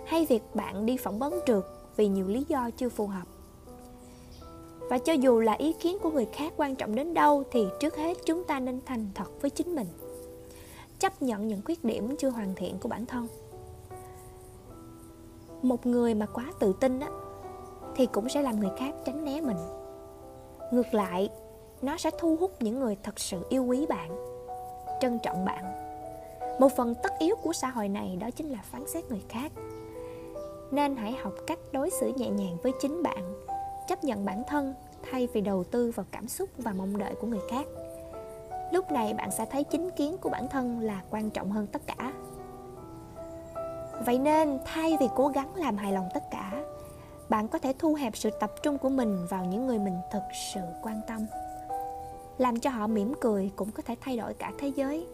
hay 0.09 0.25
việc 0.25 0.43
bạn 0.53 0.85
đi 0.85 0.97
phỏng 0.97 1.19
vấn 1.19 1.39
trượt 1.45 1.63
vì 1.95 2.07
nhiều 2.07 2.27
lý 2.27 2.45
do 2.47 2.69
chưa 2.77 2.89
phù 2.89 3.07
hợp. 3.07 3.27
Và 4.89 4.97
cho 4.97 5.13
dù 5.13 5.39
là 5.39 5.53
ý 5.53 5.73
kiến 5.73 5.97
của 6.01 6.11
người 6.11 6.25
khác 6.33 6.53
quan 6.57 6.75
trọng 6.75 6.95
đến 6.95 7.13
đâu 7.13 7.43
thì 7.51 7.67
trước 7.79 7.95
hết 7.95 8.17
chúng 8.25 8.43
ta 8.43 8.59
nên 8.59 8.79
thành 8.85 9.09
thật 9.15 9.41
với 9.41 9.49
chính 9.49 9.75
mình. 9.75 9.87
Chấp 10.99 11.21
nhận 11.21 11.47
những 11.47 11.61
khuyết 11.65 11.83
điểm 11.83 12.15
chưa 12.17 12.29
hoàn 12.29 12.55
thiện 12.55 12.79
của 12.79 12.89
bản 12.89 13.05
thân. 13.05 13.27
Một 15.61 15.85
người 15.85 16.13
mà 16.13 16.25
quá 16.25 16.45
tự 16.59 16.73
tin 16.79 16.99
á, 16.99 17.09
thì 17.95 18.05
cũng 18.05 18.29
sẽ 18.29 18.41
làm 18.41 18.59
người 18.59 18.71
khác 18.77 18.93
tránh 19.05 19.25
né 19.25 19.41
mình. 19.41 19.57
Ngược 20.71 20.93
lại, 20.93 21.29
nó 21.81 21.97
sẽ 21.97 22.11
thu 22.19 22.35
hút 22.35 22.51
những 22.59 22.79
người 22.79 22.97
thật 23.03 23.19
sự 23.19 23.45
yêu 23.49 23.63
quý 23.63 23.85
bạn, 23.85 24.15
trân 25.01 25.19
trọng 25.23 25.45
bạn. 25.45 25.63
Một 26.59 26.69
phần 26.77 26.95
tất 27.03 27.09
yếu 27.19 27.35
của 27.35 27.53
xã 27.53 27.69
hội 27.69 27.89
này 27.89 28.15
đó 28.15 28.29
chính 28.31 28.49
là 28.49 28.59
phán 28.63 28.87
xét 28.87 29.05
người 29.09 29.21
khác 29.29 29.51
nên 30.71 30.95
hãy 30.95 31.11
học 31.11 31.33
cách 31.47 31.59
đối 31.71 31.89
xử 31.89 32.11
nhẹ 32.15 32.29
nhàng 32.29 32.57
với 32.63 32.71
chính 32.81 33.03
bạn, 33.03 33.33
chấp 33.87 34.03
nhận 34.03 34.25
bản 34.25 34.43
thân 34.47 34.73
thay 35.11 35.27
vì 35.33 35.41
đầu 35.41 35.63
tư 35.63 35.91
vào 35.95 36.05
cảm 36.11 36.27
xúc 36.27 36.49
và 36.57 36.73
mong 36.73 36.97
đợi 36.97 37.15
của 37.21 37.27
người 37.27 37.41
khác. 37.49 37.67
Lúc 38.71 38.91
này 38.91 39.13
bạn 39.13 39.31
sẽ 39.31 39.45
thấy 39.45 39.63
chính 39.63 39.89
kiến 39.91 40.17
của 40.17 40.29
bản 40.29 40.47
thân 40.47 40.79
là 40.79 41.01
quan 41.09 41.29
trọng 41.29 41.51
hơn 41.51 41.67
tất 41.67 41.81
cả. 41.87 42.13
Vậy 44.05 44.19
nên, 44.19 44.59
thay 44.65 44.97
vì 44.99 45.07
cố 45.15 45.27
gắng 45.27 45.55
làm 45.55 45.77
hài 45.77 45.93
lòng 45.93 46.09
tất 46.13 46.23
cả, 46.31 46.63
bạn 47.29 47.47
có 47.47 47.59
thể 47.59 47.73
thu 47.79 47.93
hẹp 47.93 48.17
sự 48.17 48.29
tập 48.39 48.53
trung 48.63 48.77
của 48.77 48.89
mình 48.89 49.25
vào 49.29 49.45
những 49.45 49.67
người 49.67 49.79
mình 49.79 49.97
thực 50.11 50.23
sự 50.53 50.61
quan 50.83 51.01
tâm, 51.07 51.25
làm 52.37 52.59
cho 52.59 52.69
họ 52.69 52.87
mỉm 52.87 53.13
cười 53.21 53.51
cũng 53.55 53.71
có 53.71 53.83
thể 53.85 53.95
thay 54.01 54.17
đổi 54.17 54.33
cả 54.33 54.51
thế 54.59 54.71
giới. 54.75 55.07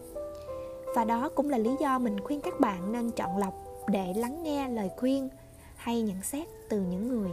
Và 0.94 1.04
đó 1.04 1.28
cũng 1.34 1.50
là 1.50 1.58
lý 1.58 1.76
do 1.80 1.98
mình 1.98 2.20
khuyên 2.20 2.40
các 2.40 2.60
bạn 2.60 2.92
nên 2.92 3.10
chọn 3.10 3.38
lọc 3.38 3.54
để 3.86 4.14
lắng 4.16 4.42
nghe 4.42 4.68
lời 4.68 4.90
khuyên 4.96 5.28
hay 5.76 6.02
nhận 6.02 6.22
xét 6.22 6.48
từ 6.68 6.80
những 6.80 7.08
người 7.08 7.30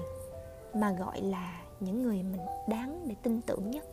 mà 0.74 0.92
gọi 0.92 1.22
là 1.22 1.62
những 1.80 2.04
người 2.04 2.24
mình 2.24 2.42
đáng 2.70 3.02
để 3.08 3.16
tin 3.24 3.42
tưởng 3.42 3.72
nhất. 3.72 3.86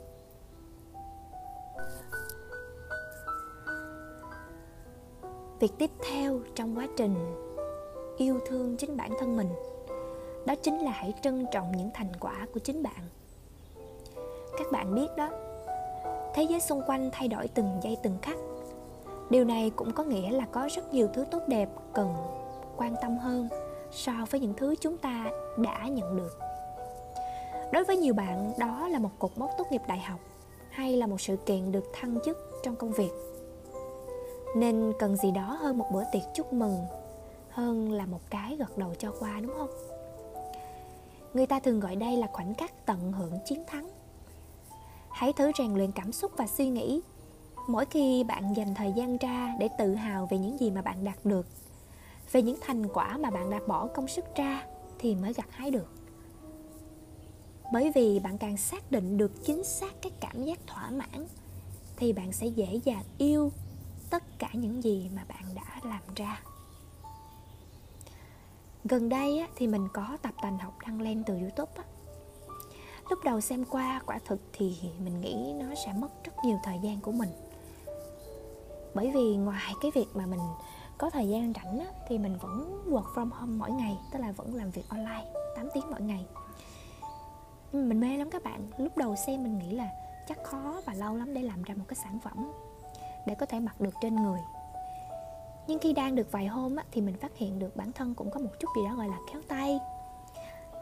Việc 5.60 5.72
tiếp 5.78 5.90
theo 6.10 6.40
trong 6.54 6.78
quá 6.78 6.86
trình 6.96 7.14
yêu 8.16 8.40
thương 8.46 8.76
chính 8.76 8.96
bản 8.96 9.10
thân 9.20 9.36
mình, 9.36 9.48
đó 10.46 10.54
chính 10.62 10.78
là 10.78 10.90
hãy 10.90 11.14
trân 11.22 11.46
trọng 11.52 11.72
những 11.76 11.90
thành 11.94 12.12
quả 12.20 12.46
của 12.54 12.60
chính 12.60 12.82
bạn. 12.82 13.08
Các 14.58 14.72
bạn 14.72 14.94
biết 14.94 15.08
đó, 15.16 15.30
thế 16.34 16.42
giới 16.42 16.60
xung 16.60 16.82
quanh 16.86 17.10
thay 17.12 17.28
đổi 17.28 17.48
từng 17.48 17.80
giây 17.82 17.96
từng 18.02 18.18
khắc. 18.22 18.36
Điều 19.30 19.44
này 19.44 19.70
cũng 19.76 19.92
có 19.92 20.04
nghĩa 20.04 20.30
là 20.30 20.46
có 20.52 20.68
rất 20.74 20.94
nhiều 20.94 21.08
thứ 21.14 21.24
tốt 21.30 21.42
đẹp 21.46 21.68
cần 21.94 22.14
quan 22.76 22.94
tâm 23.02 23.18
hơn 23.18 23.48
so 23.92 24.12
với 24.30 24.40
những 24.40 24.54
thứ 24.54 24.74
chúng 24.80 24.98
ta 24.98 25.30
đã 25.56 25.88
nhận 25.88 26.16
được. 26.16 26.38
Đối 27.72 27.84
với 27.84 27.96
nhiều 27.96 28.14
bạn, 28.14 28.52
đó 28.58 28.88
là 28.88 28.98
một 28.98 29.10
cột 29.18 29.30
mốc 29.36 29.50
tốt 29.58 29.66
nghiệp 29.70 29.82
đại 29.88 29.98
học 29.98 30.20
hay 30.70 30.96
là 30.96 31.06
một 31.06 31.20
sự 31.20 31.36
kiện 31.36 31.72
được 31.72 31.84
thăng 31.92 32.18
chức 32.24 32.38
trong 32.62 32.76
công 32.76 32.92
việc. 32.92 33.10
Nên 34.56 34.92
cần 34.98 35.16
gì 35.16 35.30
đó 35.30 35.58
hơn 35.60 35.78
một 35.78 35.86
bữa 35.92 36.02
tiệc 36.12 36.22
chúc 36.34 36.52
mừng, 36.52 36.76
hơn 37.50 37.92
là 37.92 38.06
một 38.06 38.20
cái 38.30 38.56
gật 38.56 38.78
đầu 38.78 38.94
cho 38.98 39.12
qua, 39.20 39.40
đúng 39.40 39.52
không? 39.56 39.70
Người 41.34 41.46
ta 41.46 41.60
thường 41.60 41.80
gọi 41.80 41.96
đây 41.96 42.16
là 42.16 42.26
khoảnh 42.32 42.54
khắc 42.54 42.86
tận 42.86 43.12
hưởng 43.12 43.38
chiến 43.44 43.64
thắng. 43.66 43.90
Hãy 45.10 45.32
thử 45.32 45.50
rèn 45.58 45.74
luyện 45.74 45.92
cảm 45.92 46.12
xúc 46.12 46.32
và 46.36 46.46
suy 46.46 46.68
nghĩ. 46.68 47.00
Mỗi 47.68 47.84
khi 47.86 48.24
bạn 48.24 48.56
dành 48.56 48.74
thời 48.74 48.92
gian 48.92 49.16
ra 49.16 49.54
để 49.58 49.68
tự 49.78 49.94
hào 49.94 50.26
về 50.30 50.38
những 50.38 50.60
gì 50.60 50.70
mà 50.70 50.82
bạn 50.82 51.04
đạt 51.04 51.24
được 51.24 51.46
về 52.32 52.42
những 52.42 52.56
thành 52.60 52.88
quả 52.88 53.16
mà 53.16 53.30
bạn 53.30 53.50
đã 53.50 53.60
bỏ 53.66 53.86
công 53.86 54.08
sức 54.08 54.24
ra 54.36 54.66
thì 54.98 55.14
mới 55.14 55.32
gặt 55.32 55.48
hái 55.50 55.70
được. 55.70 55.88
Bởi 57.72 57.92
vì 57.94 58.18
bạn 58.18 58.38
càng 58.38 58.56
xác 58.56 58.90
định 58.90 59.16
được 59.16 59.32
chính 59.44 59.64
xác 59.64 60.02
cái 60.02 60.12
cảm 60.20 60.44
giác 60.44 60.58
thỏa 60.66 60.90
mãn 60.90 61.26
thì 61.96 62.12
bạn 62.12 62.32
sẽ 62.32 62.46
dễ 62.46 62.80
dàng 62.84 63.04
yêu 63.18 63.52
tất 64.10 64.38
cả 64.38 64.48
những 64.52 64.84
gì 64.84 65.10
mà 65.16 65.24
bạn 65.28 65.44
đã 65.54 65.80
làm 65.84 66.02
ra. 66.16 66.42
Gần 68.84 69.08
đây 69.08 69.38
á, 69.38 69.48
thì 69.56 69.66
mình 69.66 69.88
có 69.92 70.16
tập 70.22 70.34
tành 70.42 70.58
học 70.58 70.74
đăng 70.86 71.00
lên 71.00 71.22
từ 71.26 71.34
youtube 71.34 71.72
á. 71.76 71.84
lúc 73.10 73.18
đầu 73.24 73.40
xem 73.40 73.64
qua 73.64 74.02
quả 74.06 74.18
thực 74.24 74.40
thì 74.52 74.76
mình 75.04 75.20
nghĩ 75.20 75.52
nó 75.60 75.74
sẽ 75.84 75.92
mất 75.92 76.24
rất 76.24 76.32
nhiều 76.44 76.58
thời 76.64 76.78
gian 76.82 77.00
của 77.00 77.12
mình. 77.12 77.30
Bởi 78.94 79.10
vì 79.14 79.36
ngoài 79.36 79.74
cái 79.82 79.90
việc 79.94 80.06
mà 80.14 80.26
mình 80.26 80.40
có 81.00 81.10
thời 81.10 81.28
gian 81.28 81.52
rảnh 81.52 81.78
á, 81.78 81.86
thì 82.08 82.18
mình 82.18 82.36
vẫn 82.36 82.82
work 82.90 83.14
from 83.14 83.30
home 83.30 83.52
mỗi 83.52 83.70
ngày 83.70 83.98
tức 84.12 84.18
là 84.18 84.32
vẫn 84.32 84.54
làm 84.54 84.70
việc 84.70 84.82
online 84.88 85.24
8 85.56 85.68
tiếng 85.74 85.90
mỗi 85.90 86.00
ngày. 86.00 86.26
Mình 87.72 88.00
mê 88.00 88.16
lắm 88.16 88.30
các 88.30 88.42
bạn. 88.44 88.66
Lúc 88.78 88.96
đầu 88.96 89.16
xem 89.16 89.42
mình 89.42 89.58
nghĩ 89.58 89.72
là 89.72 89.88
chắc 90.28 90.38
khó 90.44 90.80
và 90.84 90.94
lâu 90.94 91.16
lắm 91.16 91.34
để 91.34 91.42
làm 91.42 91.62
ra 91.62 91.74
một 91.74 91.84
cái 91.88 91.96
sản 92.04 92.18
phẩm 92.18 92.52
để 93.26 93.34
có 93.34 93.46
thể 93.46 93.60
mặc 93.60 93.80
được 93.80 93.94
trên 94.00 94.22
người. 94.22 94.40
Nhưng 95.66 95.78
khi 95.78 95.92
đang 95.92 96.14
được 96.14 96.32
vài 96.32 96.46
hôm 96.46 96.76
á, 96.76 96.84
thì 96.92 97.00
mình 97.00 97.16
phát 97.16 97.36
hiện 97.36 97.58
được 97.58 97.76
bản 97.76 97.92
thân 97.92 98.14
cũng 98.14 98.30
có 98.30 98.40
một 98.40 98.50
chút 98.60 98.68
gì 98.76 98.82
đó 98.84 98.96
gọi 98.96 99.08
là 99.08 99.18
khéo 99.32 99.42
tay. 99.48 99.78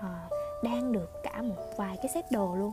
À, 0.01 0.29
đang 0.65 0.93
được 0.93 1.11
cả 1.23 1.43
một 1.43 1.71
vài 1.77 1.97
cái 1.97 2.09
set 2.15 2.33
đồ 2.33 2.55
luôn. 2.55 2.73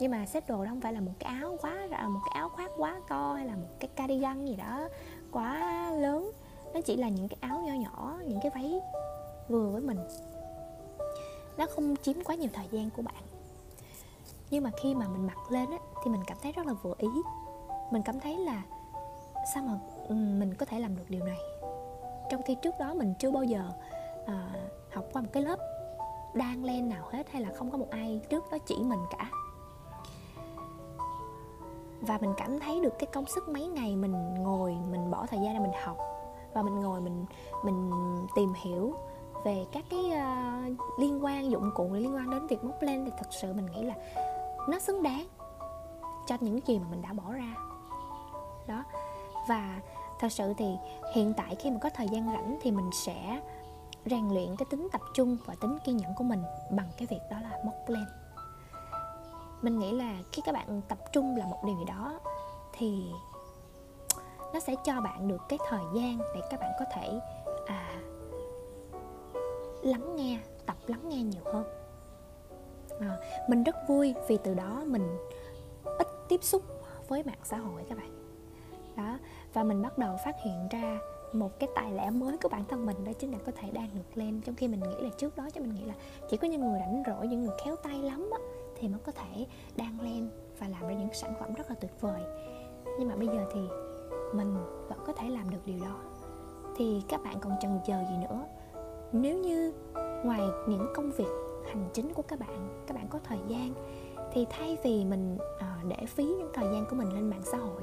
Nhưng 0.00 0.10
mà 0.10 0.26
set 0.26 0.48
đồ 0.48 0.64
đó 0.64 0.70
không 0.70 0.80
phải 0.80 0.92
là 0.92 1.00
một 1.00 1.12
cái 1.18 1.38
áo 1.40 1.56
quá 1.62 1.88
một 2.08 2.20
cái 2.24 2.32
áo 2.34 2.48
khoác 2.48 2.70
quá 2.76 3.00
to 3.08 3.32
hay 3.32 3.46
là 3.46 3.56
một 3.56 3.68
cái 3.80 3.88
cardigan 3.96 4.46
gì 4.46 4.56
đó 4.56 4.88
quá 5.32 5.90
lớn 5.90 6.32
nó 6.74 6.80
chỉ 6.80 6.96
là 6.96 7.08
những 7.08 7.28
cái 7.28 7.38
áo 7.40 7.60
nho 7.60 7.74
nhỏ 7.74 8.18
những 8.26 8.40
cái 8.42 8.50
váy 8.54 8.80
vừa 9.48 9.68
với 9.68 9.80
mình. 9.80 9.98
Nó 11.56 11.66
không 11.70 11.96
chiếm 12.02 12.24
quá 12.24 12.34
nhiều 12.34 12.50
thời 12.52 12.68
gian 12.70 12.90
của 12.96 13.02
bạn. 13.02 13.22
Nhưng 14.50 14.64
mà 14.64 14.70
khi 14.82 14.94
mà 14.94 15.08
mình 15.08 15.26
mặc 15.26 15.52
lên 15.52 15.70
á, 15.70 15.78
thì 16.04 16.10
mình 16.10 16.20
cảm 16.26 16.38
thấy 16.42 16.52
rất 16.52 16.66
là 16.66 16.72
vừa 16.72 16.94
ý. 16.98 17.08
Mình 17.90 18.02
cảm 18.02 18.20
thấy 18.20 18.36
là 18.36 18.62
sao 19.54 19.62
mà 19.62 19.78
mình 20.14 20.54
có 20.54 20.66
thể 20.66 20.80
làm 20.80 20.96
được 20.96 21.04
điều 21.08 21.24
này? 21.24 21.38
Trong 22.30 22.42
khi 22.42 22.54
trước 22.54 22.74
đó 22.78 22.94
mình 22.94 23.14
chưa 23.18 23.30
bao 23.30 23.44
giờ 23.44 23.70
à, 24.26 24.50
học 24.92 25.04
qua 25.12 25.22
một 25.22 25.28
cái 25.32 25.42
lớp 25.42 25.58
đan 26.34 26.62
len 26.62 26.88
nào 26.88 27.04
hết 27.10 27.30
hay 27.30 27.42
là 27.42 27.48
không 27.54 27.70
có 27.70 27.78
một 27.78 27.90
ai 27.90 28.20
trước 28.30 28.50
đó 28.50 28.58
chỉ 28.66 28.76
mình 28.78 29.00
cả. 29.10 29.30
Và 32.00 32.18
mình 32.20 32.32
cảm 32.36 32.60
thấy 32.60 32.80
được 32.80 32.98
cái 32.98 33.06
công 33.12 33.26
sức 33.26 33.48
mấy 33.48 33.66
ngày 33.66 33.96
mình 33.96 34.34
ngồi 34.34 34.76
mình 34.90 35.10
bỏ 35.10 35.26
thời 35.26 35.40
gian 35.40 35.54
ra 35.54 35.60
mình 35.60 35.72
học 35.84 35.98
và 36.56 36.62
mình 36.62 36.80
ngồi 36.80 37.00
mình 37.00 37.24
mình 37.62 37.90
tìm 38.34 38.52
hiểu 38.56 38.94
về 39.44 39.66
các 39.72 39.84
cái 39.90 40.00
uh, 40.00 41.00
liên 41.00 41.24
quan 41.24 41.50
dụng 41.50 41.70
cụ 41.74 41.88
liên 41.92 42.14
quan 42.14 42.30
đến 42.30 42.46
việc 42.46 42.64
móc 42.64 42.82
lên 42.82 43.04
thì 43.04 43.10
thật 43.18 43.28
sự 43.30 43.52
mình 43.52 43.66
nghĩ 43.66 43.82
là 43.82 43.94
nó 44.68 44.78
xứng 44.78 45.02
đáng 45.02 45.26
cho 46.26 46.36
những 46.40 46.60
gì 46.66 46.78
mà 46.78 46.86
mình 46.90 47.02
đã 47.02 47.12
bỏ 47.12 47.32
ra. 47.32 47.54
Đó. 48.66 48.84
Và 49.48 49.80
thật 50.18 50.28
sự 50.32 50.54
thì 50.58 50.76
hiện 51.14 51.32
tại 51.36 51.54
khi 51.54 51.70
mà 51.70 51.78
có 51.82 51.90
thời 51.90 52.08
gian 52.08 52.32
rảnh 52.32 52.58
thì 52.62 52.70
mình 52.70 52.90
sẽ 52.92 53.40
rèn 54.06 54.28
luyện 54.28 54.56
cái 54.56 54.66
tính 54.70 54.88
tập 54.92 55.00
trung 55.14 55.36
và 55.46 55.54
tính 55.60 55.78
kiên 55.84 55.96
nhẫn 55.96 56.14
của 56.16 56.24
mình 56.24 56.42
bằng 56.70 56.88
cái 56.96 57.06
việc 57.10 57.20
đó 57.30 57.36
là 57.40 57.50
móc 57.64 57.74
lên 57.86 58.04
mình 59.62 59.78
nghĩ 59.78 59.92
là 59.92 60.14
khi 60.32 60.42
các 60.44 60.52
bạn 60.52 60.80
tập 60.88 60.98
trung 61.12 61.36
là 61.36 61.46
một 61.46 61.64
điều 61.64 61.76
gì 61.78 61.84
đó 61.84 62.20
thì 62.72 63.12
nó 64.54 64.60
sẽ 64.60 64.74
cho 64.84 65.00
bạn 65.00 65.28
được 65.28 65.40
cái 65.48 65.58
thời 65.68 65.84
gian 65.94 66.18
để 66.34 66.40
các 66.50 66.60
bạn 66.60 66.72
có 66.78 66.84
thể 66.94 67.20
à, 67.66 68.02
lắng 69.82 70.16
nghe 70.16 70.38
tập 70.66 70.76
lắng 70.86 71.08
nghe 71.08 71.22
nhiều 71.22 71.42
hơn. 71.44 71.64
À, 73.00 73.18
mình 73.48 73.64
rất 73.64 73.76
vui 73.88 74.14
vì 74.28 74.38
từ 74.44 74.54
đó 74.54 74.82
mình 74.86 75.16
ít 75.98 76.08
tiếp 76.28 76.44
xúc 76.44 76.62
với 77.08 77.22
mạng 77.22 77.38
xã 77.44 77.56
hội 77.56 77.82
các 77.88 77.98
bạn. 77.98 78.12
Đó 78.96 79.18
và 79.52 79.64
mình 79.64 79.82
bắt 79.82 79.98
đầu 79.98 80.16
phát 80.24 80.36
hiện 80.44 80.68
ra 80.70 80.98
một 81.32 81.58
cái 81.58 81.68
tài 81.74 81.92
lẻ 81.92 82.10
mới 82.10 82.38
của 82.38 82.48
bản 82.48 82.64
thân 82.64 82.86
mình 82.86 83.04
đó 83.04 83.12
chính 83.18 83.32
là 83.32 83.38
có 83.46 83.52
thể 83.56 83.70
đang 83.70 83.88
ngược 83.94 84.16
lên. 84.18 84.40
Trong 84.40 84.54
khi 84.54 84.68
mình 84.68 84.80
nghĩ 84.80 84.96
là 84.98 85.10
trước 85.16 85.36
đó 85.36 85.48
cho 85.54 85.60
mình 85.60 85.74
nghĩ 85.74 85.84
là 85.84 85.94
chỉ 86.30 86.36
có 86.36 86.48
những 86.48 86.60
người 86.60 86.80
rảnh 86.80 87.02
rỗi 87.06 87.26
những 87.26 87.42
người 87.42 87.56
khéo 87.64 87.76
tay 87.76 88.02
lắm 88.02 88.30
á, 88.32 88.38
thì 88.76 88.88
mới 88.88 89.00
có 89.00 89.12
thể 89.12 89.46
đang 89.76 90.00
lên 90.00 90.30
và 90.58 90.68
làm 90.68 90.82
ra 90.88 90.94
những 90.94 91.08
sản 91.12 91.34
phẩm 91.40 91.54
rất 91.54 91.70
là 91.70 91.76
tuyệt 91.80 92.00
vời. 92.00 92.20
Nhưng 92.98 93.08
mà 93.08 93.16
bây 93.16 93.26
giờ 93.26 93.46
thì 93.54 93.60
mình 94.32 94.54
vẫn 94.88 94.98
có 95.06 95.12
thể 95.12 95.28
làm 95.28 95.50
được 95.50 95.66
điều 95.66 95.78
đó. 95.80 95.96
Thì 96.76 97.02
các 97.08 97.22
bạn 97.24 97.40
còn 97.40 97.52
chần 97.60 97.78
chờ 97.86 98.04
gì 98.10 98.16
nữa? 98.28 98.46
Nếu 99.12 99.38
như 99.38 99.72
ngoài 100.24 100.40
những 100.68 100.86
công 100.94 101.10
việc 101.12 101.28
hành 101.66 101.88
chính 101.92 102.12
của 102.12 102.22
các 102.22 102.38
bạn 102.38 102.84
các 102.86 102.94
bạn 102.94 103.08
có 103.08 103.18
thời 103.24 103.38
gian 103.48 103.72
thì 104.32 104.46
thay 104.50 104.78
vì 104.84 105.04
mình 105.04 105.38
à, 105.58 105.78
để 105.88 106.06
phí 106.06 106.24
những 106.24 106.50
thời 106.54 106.68
gian 106.72 106.84
của 106.90 106.96
mình 106.96 107.12
lên 107.12 107.30
mạng 107.30 107.42
xã 107.44 107.58
hội 107.58 107.82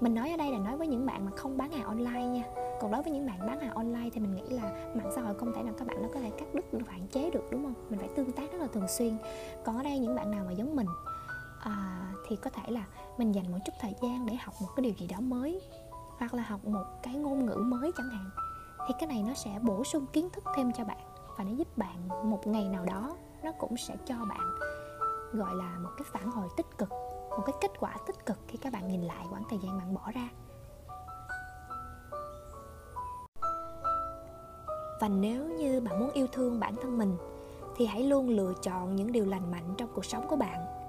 mình 0.00 0.14
nói 0.14 0.30
ở 0.30 0.36
đây 0.36 0.52
là 0.52 0.58
nói 0.58 0.76
với 0.76 0.86
những 0.86 1.06
bạn 1.06 1.24
mà 1.24 1.30
không 1.36 1.56
bán 1.56 1.72
hàng 1.72 1.84
online 1.84 2.26
nha. 2.26 2.44
Còn 2.80 2.90
đối 2.90 3.02
với 3.02 3.12
những 3.12 3.26
bạn 3.26 3.46
bán 3.46 3.60
hàng 3.60 3.74
online 3.74 4.10
thì 4.12 4.20
mình 4.20 4.34
nghĩ 4.34 4.42
là 4.48 4.62
mạng 4.94 5.10
xã 5.14 5.22
hội 5.22 5.34
không 5.34 5.52
thể 5.52 5.62
nào 5.62 5.74
các 5.78 5.88
bạn 5.88 6.02
nó 6.02 6.08
có 6.14 6.20
thể 6.20 6.30
cắt 6.30 6.54
đứt 6.54 6.64
hạn 6.88 7.06
chế 7.12 7.30
được 7.30 7.44
đúng 7.50 7.64
không? 7.64 7.74
Mình 7.90 7.98
phải 7.98 8.08
tương 8.16 8.32
tác 8.32 8.52
rất 8.52 8.58
là 8.60 8.66
thường 8.66 8.88
xuyên. 8.88 9.16
Còn 9.64 9.76
ở 9.76 9.82
đây 9.82 9.98
những 9.98 10.14
bạn 10.14 10.30
nào 10.30 10.44
mà 10.46 10.52
giống 10.52 10.76
mình 10.76 10.86
à, 11.60 11.99
thì 12.30 12.36
có 12.36 12.50
thể 12.50 12.62
là 12.72 12.84
mình 13.18 13.34
dành 13.34 13.52
một 13.52 13.58
chút 13.64 13.72
thời 13.80 13.94
gian 14.02 14.26
để 14.26 14.34
học 14.34 14.54
một 14.60 14.68
cái 14.76 14.82
điều 14.82 14.92
gì 14.92 15.06
đó 15.06 15.16
mới, 15.20 15.60
hoặc 16.18 16.34
là 16.34 16.42
học 16.42 16.64
một 16.64 16.84
cái 17.02 17.14
ngôn 17.14 17.46
ngữ 17.46 17.56
mới 17.56 17.92
chẳng 17.96 18.10
hạn, 18.10 18.30
thì 18.88 18.94
cái 18.98 19.06
này 19.06 19.22
nó 19.22 19.34
sẽ 19.34 19.58
bổ 19.62 19.84
sung 19.84 20.06
kiến 20.06 20.30
thức 20.30 20.44
thêm 20.56 20.72
cho 20.72 20.84
bạn, 20.84 20.98
và 21.38 21.44
nó 21.44 21.50
giúp 21.50 21.78
bạn 21.78 22.08
một 22.30 22.46
ngày 22.46 22.68
nào 22.68 22.84
đó 22.84 23.16
nó 23.42 23.52
cũng 23.58 23.76
sẽ 23.76 23.96
cho 24.06 24.14
bạn, 24.28 24.40
gọi 25.32 25.54
là, 25.54 25.78
một 25.78 25.90
cái 25.98 26.06
phản 26.12 26.30
hồi 26.30 26.48
tích 26.56 26.78
cực, 26.78 26.88
một 27.30 27.42
cái 27.46 27.54
kết 27.60 27.70
quả 27.80 27.96
tích 28.06 28.26
cực 28.26 28.38
khi 28.48 28.58
các 28.58 28.72
bạn 28.72 28.88
nhìn 28.88 29.02
lại 29.02 29.26
quãng 29.30 29.44
thời 29.50 29.58
gian 29.58 29.78
bạn 29.78 29.94
bỏ 29.94 30.10
ra. 30.14 30.28
Và 35.00 35.08
nếu 35.08 35.44
như 35.44 35.80
bạn 35.80 36.00
muốn 36.00 36.10
yêu 36.10 36.26
thương 36.32 36.60
bản 36.60 36.74
thân 36.82 36.98
mình, 36.98 37.16
thì 37.76 37.86
hãy 37.86 38.02
luôn 38.02 38.28
lựa 38.28 38.52
chọn 38.62 38.96
những 38.96 39.12
điều 39.12 39.26
lành 39.26 39.50
mạnh 39.50 39.74
trong 39.78 39.88
cuộc 39.94 40.04
sống 40.04 40.28
của 40.28 40.36
bạn 40.36 40.79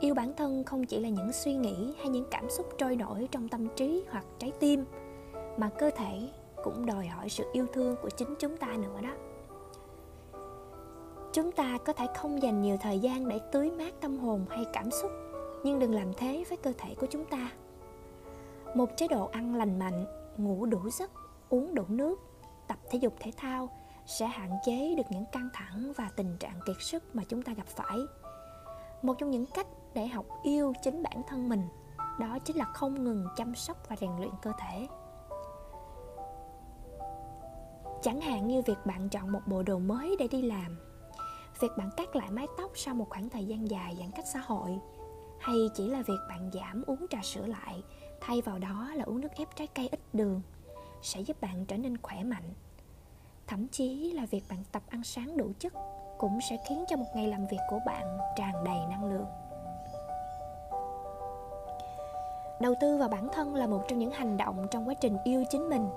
yêu 0.00 0.14
bản 0.14 0.32
thân 0.36 0.64
không 0.64 0.86
chỉ 0.86 1.00
là 1.00 1.08
những 1.08 1.32
suy 1.32 1.54
nghĩ 1.54 1.94
hay 1.98 2.08
những 2.08 2.24
cảm 2.30 2.50
xúc 2.50 2.66
trôi 2.78 2.96
nổi 2.96 3.28
trong 3.30 3.48
tâm 3.48 3.68
trí 3.76 4.04
hoặc 4.10 4.24
trái 4.38 4.52
tim, 4.60 4.84
mà 5.56 5.70
cơ 5.78 5.90
thể 5.96 6.28
cũng 6.64 6.86
đòi 6.86 7.06
hỏi 7.06 7.28
sự 7.28 7.44
yêu 7.52 7.66
thương 7.72 7.96
của 8.02 8.10
chính 8.10 8.34
chúng 8.38 8.56
ta 8.56 8.66
nữa 8.66 9.00
đó. 9.02 9.14
Chúng 11.32 11.52
ta 11.52 11.78
có 11.84 11.92
thể 11.92 12.06
không 12.16 12.42
dành 12.42 12.62
nhiều 12.62 12.76
thời 12.80 12.98
gian 12.98 13.28
để 13.28 13.40
tưới 13.52 13.70
mát 13.70 13.94
tâm 14.00 14.18
hồn 14.18 14.46
hay 14.50 14.64
cảm 14.72 14.90
xúc, 14.90 15.10
nhưng 15.64 15.78
đừng 15.78 15.94
làm 15.94 16.12
thế 16.16 16.44
với 16.48 16.56
cơ 16.56 16.72
thể 16.78 16.94
của 16.94 17.06
chúng 17.06 17.24
ta. 17.24 17.50
Một 18.74 18.96
chế 18.96 19.08
độ 19.08 19.26
ăn 19.26 19.54
lành 19.54 19.78
mạnh, 19.78 20.04
ngủ 20.36 20.66
đủ 20.66 20.90
giấc, 20.90 21.10
uống 21.48 21.74
đủ 21.74 21.84
nước, 21.88 22.20
tập 22.68 22.78
thể 22.90 22.98
dục 22.98 23.14
thể 23.20 23.32
thao 23.36 23.68
sẽ 24.06 24.26
hạn 24.26 24.50
chế 24.66 24.94
được 24.96 25.06
những 25.10 25.24
căng 25.32 25.48
thẳng 25.52 25.92
và 25.96 26.10
tình 26.16 26.36
trạng 26.40 26.60
kiệt 26.66 26.76
sức 26.80 27.02
mà 27.16 27.22
chúng 27.28 27.42
ta 27.42 27.52
gặp 27.52 27.66
phải. 27.66 27.98
Một 29.02 29.14
trong 29.18 29.30
những 29.30 29.46
cách 29.46 29.66
để 29.94 30.06
học 30.06 30.26
yêu 30.42 30.72
chính 30.82 31.02
bản 31.02 31.22
thân 31.26 31.48
mình. 31.48 31.68
Đó 32.20 32.38
chính 32.44 32.56
là 32.56 32.64
không 32.64 33.04
ngừng 33.04 33.26
chăm 33.36 33.54
sóc 33.54 33.76
và 33.88 33.96
rèn 33.96 34.10
luyện 34.18 34.30
cơ 34.42 34.52
thể. 34.58 34.86
Chẳng 38.02 38.20
hạn 38.20 38.46
như 38.46 38.62
việc 38.66 38.78
bạn 38.84 39.08
chọn 39.08 39.32
một 39.32 39.40
bộ 39.46 39.62
đồ 39.62 39.78
mới 39.78 40.16
để 40.18 40.28
đi 40.28 40.42
làm, 40.42 40.78
việc 41.60 41.70
bạn 41.78 41.90
cắt 41.96 42.16
lại 42.16 42.30
mái 42.30 42.46
tóc 42.58 42.70
sau 42.74 42.94
một 42.94 43.06
khoảng 43.10 43.28
thời 43.28 43.44
gian 43.44 43.70
dài 43.70 43.96
giãn 43.98 44.10
cách 44.10 44.26
xã 44.26 44.40
hội, 44.40 44.78
hay 45.40 45.56
chỉ 45.74 45.88
là 45.88 46.02
việc 46.06 46.18
bạn 46.28 46.50
giảm 46.54 46.82
uống 46.86 47.06
trà 47.10 47.18
sữa 47.22 47.46
lại, 47.46 47.82
thay 48.20 48.40
vào 48.40 48.58
đó 48.58 48.90
là 48.94 49.04
uống 49.04 49.20
nước 49.20 49.32
ép 49.36 49.56
trái 49.56 49.66
cây 49.66 49.88
ít 49.88 50.00
đường, 50.12 50.42
sẽ 51.02 51.20
giúp 51.20 51.40
bạn 51.40 51.64
trở 51.66 51.76
nên 51.76 51.98
khỏe 51.98 52.24
mạnh. 52.24 52.54
Thậm 53.46 53.68
chí 53.68 54.12
là 54.12 54.26
việc 54.30 54.44
bạn 54.48 54.64
tập 54.72 54.82
ăn 54.88 55.04
sáng 55.04 55.36
đủ 55.36 55.52
chất 55.58 55.72
cũng 56.18 56.38
sẽ 56.50 56.56
khiến 56.68 56.84
cho 56.88 56.96
một 56.96 57.06
ngày 57.14 57.28
làm 57.28 57.46
việc 57.46 57.60
của 57.70 57.78
bạn 57.86 58.18
tràn 58.36 58.64
đầy 58.64 58.78
năng 58.90 59.04
lượng. 59.04 59.26
Đầu 62.64 62.74
tư 62.80 62.96
vào 62.96 63.08
bản 63.08 63.28
thân 63.32 63.54
là 63.54 63.66
một 63.66 63.88
trong 63.88 63.98
những 63.98 64.10
hành 64.10 64.36
động 64.36 64.66
trong 64.70 64.88
quá 64.88 64.94
trình 64.94 65.16
yêu 65.24 65.44
chính 65.50 65.68
mình. 65.68 65.88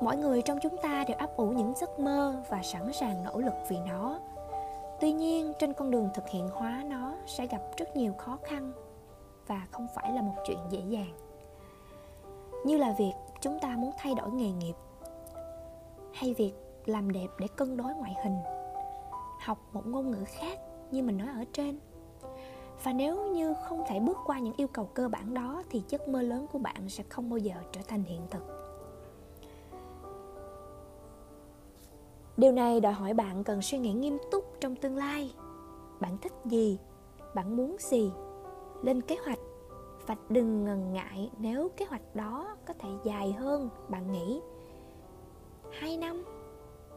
Mỗi 0.00 0.16
người 0.16 0.42
trong 0.42 0.58
chúng 0.62 0.76
ta 0.76 1.04
đều 1.08 1.16
ấp 1.16 1.36
ủ 1.36 1.50
những 1.50 1.72
giấc 1.76 1.98
mơ 2.00 2.42
và 2.48 2.62
sẵn 2.62 2.92
sàng 2.92 3.24
nỗ 3.24 3.38
lực 3.40 3.54
vì 3.68 3.78
nó. 3.88 4.20
Tuy 5.00 5.12
nhiên, 5.12 5.52
trên 5.58 5.72
con 5.72 5.90
đường 5.90 6.08
thực 6.14 6.28
hiện 6.28 6.48
hóa 6.52 6.82
nó 6.86 7.14
sẽ 7.26 7.46
gặp 7.46 7.62
rất 7.76 7.96
nhiều 7.96 8.12
khó 8.18 8.38
khăn 8.42 8.72
và 9.46 9.66
không 9.70 9.86
phải 9.94 10.12
là 10.12 10.22
một 10.22 10.34
chuyện 10.46 10.58
dễ 10.70 10.80
dàng. 10.88 11.12
Như 12.64 12.76
là 12.76 12.94
việc 12.98 13.12
chúng 13.40 13.58
ta 13.58 13.68
muốn 13.68 13.90
thay 13.98 14.14
đổi 14.14 14.30
nghề 14.30 14.50
nghiệp, 14.50 14.74
hay 16.12 16.34
việc 16.34 16.52
làm 16.86 17.12
đẹp 17.12 17.28
để 17.38 17.46
cân 17.56 17.76
đối 17.76 17.94
ngoại 17.94 18.14
hình, 18.24 18.36
học 19.40 19.58
một 19.72 19.86
ngôn 19.86 20.10
ngữ 20.10 20.24
khác 20.26 20.58
như 20.90 21.02
mình 21.02 21.18
nói 21.18 21.28
ở 21.28 21.44
trên 21.52 21.78
và 22.84 22.92
nếu 22.92 23.26
như 23.26 23.54
không 23.68 23.84
thể 23.88 24.00
bước 24.00 24.18
qua 24.26 24.38
những 24.38 24.54
yêu 24.56 24.68
cầu 24.68 24.88
cơ 24.94 25.08
bản 25.08 25.34
đó, 25.34 25.62
thì 25.70 25.82
giấc 25.88 26.08
mơ 26.08 26.22
lớn 26.22 26.46
của 26.52 26.58
bạn 26.58 26.88
sẽ 26.88 27.04
không 27.08 27.30
bao 27.30 27.38
giờ 27.38 27.54
trở 27.72 27.80
thành 27.88 28.02
hiện 28.02 28.20
thực. 28.30 28.42
Điều 32.36 32.52
này 32.52 32.80
đòi 32.80 32.92
hỏi 32.92 33.14
bạn 33.14 33.44
cần 33.44 33.62
suy 33.62 33.78
nghĩ 33.78 33.92
nghiêm 33.92 34.18
túc 34.30 34.44
trong 34.60 34.76
tương 34.76 34.96
lai. 34.96 35.34
Bạn 36.00 36.18
thích 36.18 36.32
gì? 36.44 36.78
Bạn 37.34 37.56
muốn 37.56 37.76
gì? 37.78 38.12
Lên 38.82 39.00
kế 39.00 39.16
hoạch. 39.24 39.38
Và 40.06 40.16
đừng 40.28 40.64
ngần 40.64 40.92
ngại 40.92 41.30
nếu 41.38 41.68
kế 41.76 41.84
hoạch 41.84 42.16
đó 42.16 42.56
có 42.66 42.74
thể 42.78 42.88
dài 43.04 43.32
hơn 43.32 43.68
bạn 43.88 44.12
nghĩ. 44.12 44.40
2 45.70 45.96
năm 45.96 46.24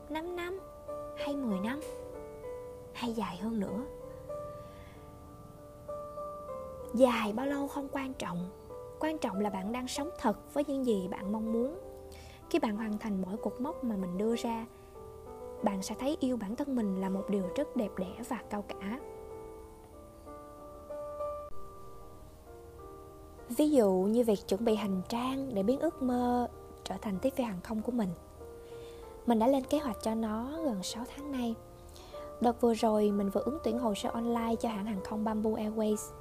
5 0.10 0.36
năm 0.36 0.60
hay 1.18 1.36
10 1.36 1.60
năm 1.60 1.80
hay 2.94 3.14
dài 3.14 3.38
hơn 3.38 3.60
nữa 3.60 3.86
dài 6.94 7.34
bao 7.34 7.46
lâu 7.46 7.68
không 7.68 7.88
quan 7.92 8.14
trọng. 8.14 8.50
Quan 9.00 9.18
trọng 9.18 9.40
là 9.40 9.50
bạn 9.50 9.72
đang 9.72 9.88
sống 9.88 10.10
thật 10.20 10.54
với 10.54 10.64
những 10.68 10.86
gì 10.86 11.08
bạn 11.08 11.32
mong 11.32 11.54
muốn. 11.54 11.80
Khi 12.50 12.60
bạn 12.60 12.76
hoàn 12.76 12.98
thành 12.98 13.22
mỗi 13.22 13.38
cột 13.38 13.62
mốc 13.62 13.84
mà 13.84 13.96
mình 13.96 14.18
đưa 14.18 14.36
ra, 14.36 14.66
bạn 15.64 15.82
sẽ 15.82 15.96
thấy 16.00 16.18
yêu 16.20 16.38
bản 16.38 16.56
thân 16.56 16.76
mình 16.76 17.02
là 17.02 17.10
một 17.10 17.24
điều 17.30 17.44
rất 17.56 17.76
đẹp 17.76 17.90
đẽ 17.98 18.16
và 18.30 18.40
cao 18.50 18.64
cả. 18.68 19.00
Ví 23.50 23.70
dụ 23.70 23.92
như 23.92 24.24
việc 24.24 24.48
chuẩn 24.48 24.66
bị 24.66 24.76
hành 24.76 25.02
trang 25.10 25.54
để 25.54 25.64
biến 25.64 25.80
ước 25.80 26.02
mơ 26.02 26.48
trở 26.84 26.96
thành 27.02 27.20
tiếp 27.20 27.34
viên 27.36 27.48
hàng 27.48 27.62
không 27.64 27.82
của 27.82 27.92
mình. 27.92 28.10
Mình 29.26 29.40
đã 29.40 29.48
lên 29.48 29.64
kế 29.64 29.80
hoạch 29.80 29.98
cho 30.02 30.16
nó 30.16 30.52
gần 30.64 30.84
6 30.84 31.04
tháng 31.16 31.32
nay. 31.32 31.56
Đợt 32.42 32.62
vừa 32.62 32.74
rồi 32.74 33.12
mình 33.12 33.30
vừa 33.30 33.42
ứng 33.42 33.58
tuyển 33.64 33.80
hồ 33.80 33.96
sơ 33.96 34.10
online 34.10 34.56
cho 34.60 34.70
hãng 34.70 34.86
hàng 34.86 35.04
không 35.04 35.24
Bamboo 35.24 35.50
Airways. 35.50 36.12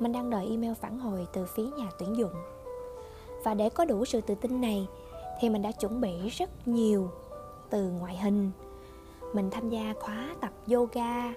Mình 0.00 0.12
đang 0.12 0.30
đợi 0.30 0.46
email 0.50 0.72
phản 0.72 0.98
hồi 0.98 1.26
từ 1.32 1.46
phía 1.46 1.66
nhà 1.76 1.90
tuyển 1.98 2.16
dụng. 2.16 2.32
Và 3.44 3.54
để 3.54 3.68
có 3.68 3.84
đủ 3.84 4.04
sự 4.04 4.20
tự 4.20 4.34
tin 4.34 4.60
này 4.60 4.88
Thì 5.40 5.48
mình 5.48 5.62
đã 5.62 5.72
chuẩn 5.72 6.00
bị 6.00 6.28
rất 6.28 6.68
nhiều 6.68 7.10
Từ 7.70 7.90
ngoại 7.90 8.16
hình. 8.16 8.50
Mình 9.32 9.50
tham 9.50 9.68
gia 9.68 9.94
khóa 10.00 10.36
tập 10.40 10.52
yoga 10.72 11.32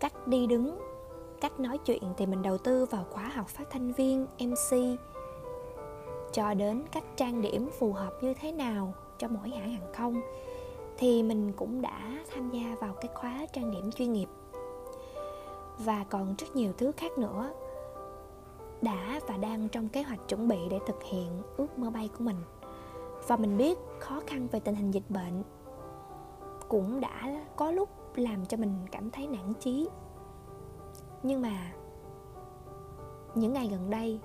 Cách 0.00 0.28
đi 0.28 0.46
đứng 0.46 0.78
Cách 1.40 1.60
nói 1.60 1.78
chuyện 1.78 2.02
thì 2.16 2.26
mình 2.26 2.42
đầu 2.42 2.58
tư 2.58 2.84
vào 2.84 3.04
khóa 3.10 3.30
học 3.34 3.48
phát 3.48 3.70
thanh 3.70 3.92
viên, 3.92 4.26
MC 4.38 4.76
Cho 6.32 6.54
đến 6.54 6.82
cách 6.92 7.04
trang 7.16 7.42
điểm 7.42 7.68
phù 7.78 7.92
hợp 7.92 8.22
như 8.22 8.34
thế 8.34 8.52
nào 8.52 8.94
cho 9.18 9.28
mỗi 9.28 9.48
hãng 9.48 9.72
hàng 9.72 9.92
không 9.94 10.22
thì 10.98 11.22
mình 11.22 11.52
cũng 11.52 11.82
đã 11.82 12.18
tham 12.34 12.50
gia 12.50 12.76
vào 12.80 12.94
cái 12.94 13.10
khóa 13.14 13.46
trang 13.52 13.70
điểm 13.70 13.92
chuyên 13.92 14.12
nghiệp. 14.12 14.28
Và 15.78 16.04
còn 16.10 16.34
rất 16.38 16.56
nhiều 16.56 16.72
thứ 16.78 16.92
khác 16.92 17.18
nữa 17.18 17.52
đã 18.82 19.20
và 19.26 19.36
đang 19.36 19.68
trong 19.68 19.88
kế 19.88 20.02
hoạch 20.02 20.28
chuẩn 20.28 20.48
bị 20.48 20.58
để 20.70 20.78
thực 20.86 21.02
hiện 21.02 21.42
ước 21.56 21.78
mơ 21.78 21.90
bay 21.90 22.10
của 22.18 22.24
mình. 22.24 22.36
Và 23.26 23.36
mình 23.36 23.56
biết 23.56 23.78
khó 23.98 24.20
khăn 24.26 24.48
về 24.52 24.60
tình 24.60 24.74
hình 24.74 24.90
dịch 24.90 25.10
bệnh 25.10 25.42
cũng 26.68 27.00
đã 27.00 27.44
có 27.56 27.70
lúc 27.70 27.88
làm 28.16 28.46
cho 28.46 28.56
mình 28.56 28.74
cảm 28.92 29.10
thấy 29.10 29.26
nản 29.26 29.52
chí. 29.60 29.88
Nhưng 31.22 31.42
mà 31.42 31.72
những 33.34 33.52
ngày 33.52 33.68
gần 33.68 33.90
đây, 33.90 34.20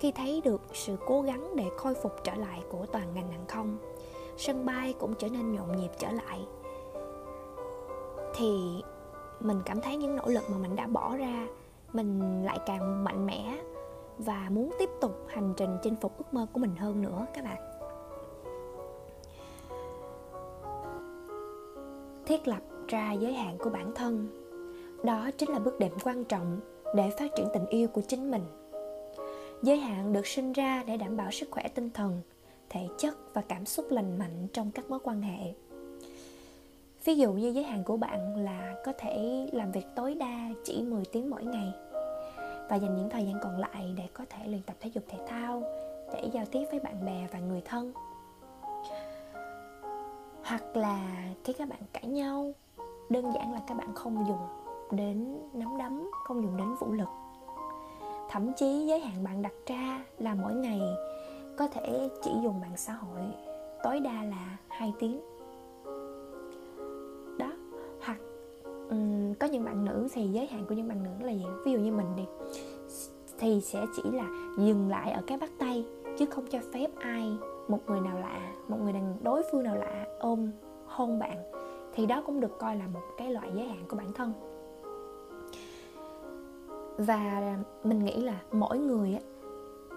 khi 0.00 0.12
thấy 0.12 0.40
được 0.44 0.60
sự 0.72 0.96
cố 1.06 1.22
gắng 1.22 1.56
để 1.56 1.64
khôi 1.76 1.94
phục 1.94 2.12
trở 2.24 2.34
lại 2.34 2.62
của 2.70 2.86
toàn 2.86 3.14
ngành 3.14 3.32
hàng 3.32 3.46
không, 3.48 3.78
sân 4.36 4.66
bay 4.66 4.94
cũng 4.98 5.14
trở 5.14 5.28
nên 5.28 5.52
nhộn 5.52 5.76
nhịp 5.76 5.90
trở 5.98 6.10
lại, 6.10 6.46
thì 8.34 8.82
mình 9.40 9.60
cảm 9.64 9.80
thấy 9.80 9.96
những 9.96 10.16
nỗ 10.16 10.26
lực 10.26 10.50
mà 10.50 10.58
mình 10.58 10.76
đã 10.76 10.86
bỏ 10.86 11.16
ra, 11.16 11.46
mình 11.92 12.44
lại 12.44 12.58
càng 12.66 13.04
mạnh 13.04 13.26
mẽ 13.26 13.58
và 14.18 14.48
muốn 14.50 14.70
tiếp 14.78 14.88
tục 15.00 15.26
hành 15.28 15.54
trình 15.56 15.76
chinh 15.82 15.96
phục 15.96 16.18
ước 16.18 16.34
mơ 16.34 16.46
của 16.52 16.60
mình 16.60 16.76
hơn 16.76 17.02
nữa, 17.02 17.26
các 17.34 17.44
bạn. 17.44 17.58
Thiết 22.26 22.48
lập 22.48 22.60
ra 22.88 23.12
giới 23.12 23.32
hạn 23.32 23.58
của 23.58 23.70
bản 23.70 23.92
thân. 23.94 24.28
Đó 25.04 25.30
chính 25.38 25.50
là 25.50 25.58
bước 25.58 25.78
đệm 25.78 25.92
quan 26.04 26.24
trọng 26.24 26.60
để 26.94 27.10
phát 27.18 27.30
triển 27.36 27.48
tình 27.52 27.66
yêu 27.66 27.88
của 27.88 28.00
chính 28.00 28.30
mình. 28.30 28.42
Giới 29.62 29.76
hạn 29.76 30.12
được 30.12 30.26
sinh 30.26 30.52
ra 30.52 30.84
để 30.86 30.96
đảm 30.96 31.16
bảo 31.16 31.30
sức 31.30 31.48
khỏe 31.50 31.68
tinh 31.74 31.90
thần, 31.94 32.20
thể 32.68 32.88
chất 32.98 33.34
và 33.34 33.42
cảm 33.48 33.66
xúc 33.66 33.86
lành 33.90 34.18
mạnh 34.18 34.46
trong 34.52 34.70
các 34.70 34.90
mối 34.90 34.98
quan 35.04 35.22
hệ. 35.22 35.54
Ví 37.04 37.14
dụ 37.14 37.32
như 37.32 37.48
giới 37.48 37.64
hạn 37.64 37.84
của 37.84 37.96
bạn 37.96 38.36
là 38.36 38.74
có 38.84 38.92
thể 38.98 39.46
làm 39.52 39.72
việc 39.72 39.86
tối 39.96 40.14
đa 40.14 40.50
chỉ 40.64 40.82
10 40.82 41.04
tiếng 41.12 41.30
mỗi 41.30 41.44
ngày 41.44 41.72
và 42.68 42.76
dành 42.76 42.96
những 42.96 43.10
thời 43.10 43.26
gian 43.26 43.38
còn 43.42 43.58
lại 43.58 43.94
để 43.96 44.08
có 44.12 44.24
thể 44.30 44.46
luyện 44.46 44.62
tập 44.62 44.76
thể 44.80 44.90
dục 44.94 45.04
thể 45.08 45.18
thao, 45.26 45.62
để 46.12 46.30
giao 46.32 46.44
tiếp 46.52 46.64
với 46.70 46.80
bạn 46.80 47.04
bè 47.04 47.26
và 47.32 47.38
người 47.38 47.62
thân. 47.64 47.92
Hoặc 50.44 50.76
là 50.76 51.24
khi 51.44 51.52
các 51.52 51.68
bạn 51.68 51.80
cãi 51.92 52.06
nhau, 52.06 52.52
đơn 53.10 53.32
giản 53.34 53.52
là 53.52 53.60
các 53.66 53.76
bạn 53.76 53.94
không 53.94 54.24
dùng 54.28 54.46
đến 54.90 55.38
nắm 55.52 55.78
đấm, 55.78 56.10
không 56.24 56.42
dùng 56.42 56.56
đến 56.56 56.74
vũ 56.80 56.92
lực. 56.92 57.08
Thậm 58.30 58.52
chí 58.52 58.86
giới 58.86 59.00
hạn 59.00 59.24
bạn 59.24 59.42
đặt 59.42 59.52
ra 59.66 60.04
là 60.18 60.34
mỗi 60.34 60.54
ngày 60.54 60.80
có 61.58 61.68
thể 61.68 62.08
chỉ 62.22 62.30
dùng 62.42 62.60
mạng 62.60 62.76
xã 62.76 62.92
hội 62.92 63.20
tối 63.82 64.00
đa 64.00 64.22
là 64.22 64.56
2 64.68 64.92
tiếng. 64.98 65.20
Có 69.34 69.46
những 69.46 69.64
bạn 69.64 69.84
nữ 69.84 70.08
thì 70.12 70.28
giới 70.28 70.46
hạn 70.46 70.64
của 70.68 70.74
những 70.74 70.88
bạn 70.88 71.02
nữ 71.02 71.26
là 71.26 71.32
gì? 71.32 71.46
Ví 71.64 71.72
dụ 71.72 71.78
như 71.78 71.92
mình 71.92 72.16
đi, 72.16 72.24
thì 73.38 73.60
sẽ 73.60 73.86
chỉ 73.96 74.02
là 74.12 74.26
dừng 74.58 74.88
lại 74.88 75.12
ở 75.12 75.22
cái 75.26 75.38
bắt 75.38 75.50
tay, 75.58 75.86
chứ 76.18 76.26
không 76.26 76.46
cho 76.50 76.58
phép 76.72 76.90
ai, 76.98 77.32
một 77.68 77.78
người 77.86 78.00
nào 78.00 78.18
lạ, 78.18 78.52
một 78.68 78.76
người 78.82 78.92
đàn, 78.92 79.16
đối 79.22 79.42
phương 79.52 79.62
nào 79.62 79.76
lạ 79.76 80.06
ôm, 80.18 80.50
hôn 80.86 81.18
bạn. 81.18 81.36
Thì 81.94 82.06
đó 82.06 82.22
cũng 82.26 82.40
được 82.40 82.58
coi 82.58 82.76
là 82.76 82.86
một 82.86 83.00
cái 83.18 83.32
loại 83.32 83.50
giới 83.54 83.66
hạn 83.66 83.84
của 83.88 83.96
bản 83.96 84.12
thân. 84.12 84.32
Và 86.98 87.56
mình 87.84 88.04
nghĩ 88.04 88.20
là 88.20 88.40
mỗi 88.52 88.78
người 88.78 89.18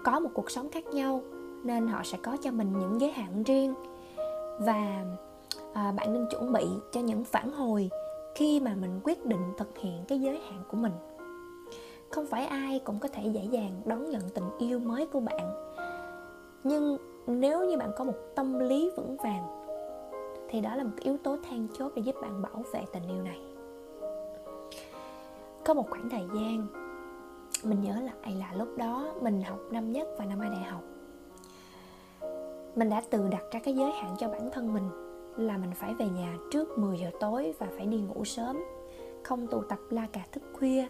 có 0.04 0.20
một 0.20 0.30
cuộc 0.34 0.50
sống 0.50 0.70
khác 0.70 0.86
nhau, 0.86 1.22
nên 1.64 1.86
họ 1.86 2.02
sẽ 2.04 2.18
có 2.22 2.36
cho 2.42 2.50
mình 2.50 2.78
những 2.78 3.00
giới 3.00 3.10
hạn 3.10 3.42
riêng. 3.42 3.74
Và 4.60 5.04
à, 5.74 5.92
bạn 5.96 6.12
nên 6.12 6.26
chuẩn 6.30 6.52
bị 6.52 6.66
cho 6.92 7.00
những 7.00 7.24
phản 7.24 7.52
hồi 7.52 7.90
khi 8.38 8.60
mà 8.60 8.74
mình 8.74 9.00
quyết 9.04 9.26
định 9.26 9.52
thực 9.56 9.78
hiện 9.78 10.04
cái 10.08 10.20
giới 10.20 10.40
hạn 10.50 10.62
của 10.70 10.76
mình. 10.76 10.92
Không 12.10 12.26
phải 12.26 12.46
ai 12.46 12.80
cũng 12.84 12.98
có 12.98 13.08
thể 13.08 13.26
dễ 13.26 13.44
dàng 13.44 13.82
đón 13.84 14.10
nhận 14.10 14.22
tình 14.34 14.44
yêu 14.58 14.78
mới 14.78 15.06
của 15.06 15.20
bạn. 15.20 15.74
Nhưng 16.64 16.96
nếu 17.26 17.64
như 17.64 17.76
bạn 17.76 17.90
có 17.96 18.04
một 18.04 18.12
tâm 18.34 18.58
lý 18.58 18.90
vững 18.96 19.16
vàng, 19.16 19.46
thì 20.48 20.60
đó 20.60 20.76
là 20.76 20.84
một 20.84 20.96
yếu 21.00 21.16
tố 21.16 21.36
then 21.48 21.68
chốt 21.78 21.92
để 21.96 22.02
giúp 22.02 22.14
bạn 22.22 22.42
bảo 22.42 22.62
vệ 22.72 22.84
tình 22.92 23.02
yêu 23.08 23.22
này. 23.22 23.40
Có 25.64 25.74
một 25.74 25.90
khoảng 25.90 26.08
thời 26.08 26.26
gian, 26.34 26.66
mình 27.64 27.82
nhớ 27.82 27.94
lại 28.00 28.34
là 28.34 28.52
lúc 28.54 28.68
đó 28.76 29.12
mình 29.20 29.42
học 29.42 29.60
năm 29.70 29.92
nhất 29.92 30.08
và 30.18 30.24
năm 30.24 30.40
hai 30.40 30.50
đại 30.50 30.62
học. 30.62 30.82
Mình 32.76 32.90
đã 32.90 33.02
tự 33.10 33.28
đặt 33.30 33.42
ra 33.52 33.60
cái 33.64 33.74
giới 33.74 33.90
hạn 33.90 34.16
cho 34.18 34.28
bản 34.28 34.50
thân 34.52 34.74
mình 34.74 35.07
là 35.38 35.58
mình 35.58 35.70
phải 35.74 35.94
về 35.94 36.06
nhà 36.08 36.36
trước 36.50 36.78
10 36.78 36.98
giờ 36.98 37.10
tối 37.20 37.54
và 37.58 37.66
phải 37.76 37.86
đi 37.86 37.96
ngủ 37.96 38.24
sớm 38.24 38.64
không 39.22 39.46
tụ 39.46 39.62
tập 39.62 39.78
la 39.90 40.06
cà 40.12 40.20
thức 40.32 40.42
khuya. 40.52 40.86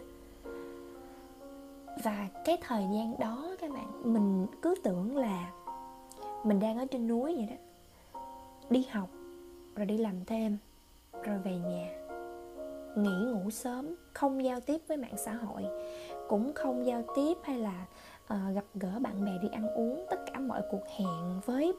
Và 2.03 2.27
cái 2.45 2.57
thời 2.61 2.83
gian 2.93 3.19
đó 3.19 3.55
các 3.59 3.71
bạn 3.71 4.13
mình 4.13 4.47
cứ 4.61 4.75
tưởng 4.83 5.17
là 5.17 5.51
mình 6.43 6.59
đang 6.59 6.77
ở 6.77 6.85
trên 6.85 7.07
núi 7.07 7.35
vậy 7.35 7.47
đó 7.49 7.55
đi 8.69 8.85
học 8.91 9.09
rồi 9.75 9.85
đi 9.85 9.97
làm 9.97 10.25
thêm 10.25 10.57
rồi 11.23 11.39
về 11.43 11.57
nhà 11.57 11.99
nghỉ 12.95 13.31
ngủ 13.31 13.49
sớm 13.49 13.95
không 14.13 14.43
giao 14.43 14.59
tiếp 14.59 14.81
với 14.87 14.97
mạng 14.97 15.17
xã 15.17 15.33
hội 15.33 15.63
cũng 16.27 16.53
không 16.55 16.85
giao 16.85 17.03
tiếp 17.15 17.37
hay 17.43 17.59
là 17.59 17.85
uh, 18.33 18.55
gặp 18.55 18.65
gỡ 18.73 18.99
bạn 19.01 19.25
bè 19.25 19.31
đi 19.41 19.47
ăn 19.51 19.69
uống 19.75 20.05
tất 20.09 20.19
cả 20.33 20.39
mọi 20.39 20.61
cuộc 20.71 20.87
hẹn 20.97 21.39
với 21.45 21.73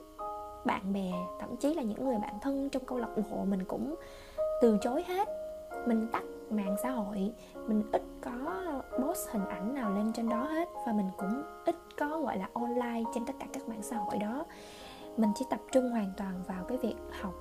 bạn 0.65 0.93
bè, 0.93 1.13
thậm 1.41 1.57
chí 1.57 1.75
là 1.75 1.83
những 1.83 2.05
người 2.05 2.19
bạn 2.19 2.35
thân 2.43 2.69
trong 2.71 2.85
câu 2.85 2.99
lạc 2.99 3.09
bộ 3.17 3.45
mình 3.45 3.65
cũng 3.65 3.95
từ 4.63 4.79
chối 4.81 5.05
hết. 5.07 5.29
Mình 5.87 6.07
tắt 6.13 6.23
mạng 6.51 6.77
xã 6.83 6.91
hội, 6.91 7.33
mình 7.67 7.83
ít 7.93 8.03
có 8.21 8.33
post 8.99 9.29
hình 9.31 9.47
ảnh 9.47 9.75
nào 9.75 9.91
lên 9.95 10.13
trên 10.13 10.29
đó 10.29 10.43
hết 10.43 10.69
và 10.87 10.93
mình 10.93 11.07
cũng 11.17 11.43
ít 11.65 11.77
có, 11.99 12.21
gọi 12.21 12.39
là, 12.39 12.49
online 12.53 13.03
trên 13.15 13.27
tất 13.27 13.33
cả 13.41 13.47
các 13.53 13.69
mạng 13.69 13.83
xã 13.83 13.97
hội 13.97 14.19
đó. 14.19 14.45
Mình 15.17 15.31
chỉ 15.35 15.45
tập 15.51 15.61
trung 15.73 15.91
hoàn 15.91 16.13
toàn 16.17 16.35
vào 16.49 16.65
cái 16.65 16.79
việc 16.79 16.97
học, 17.21 17.35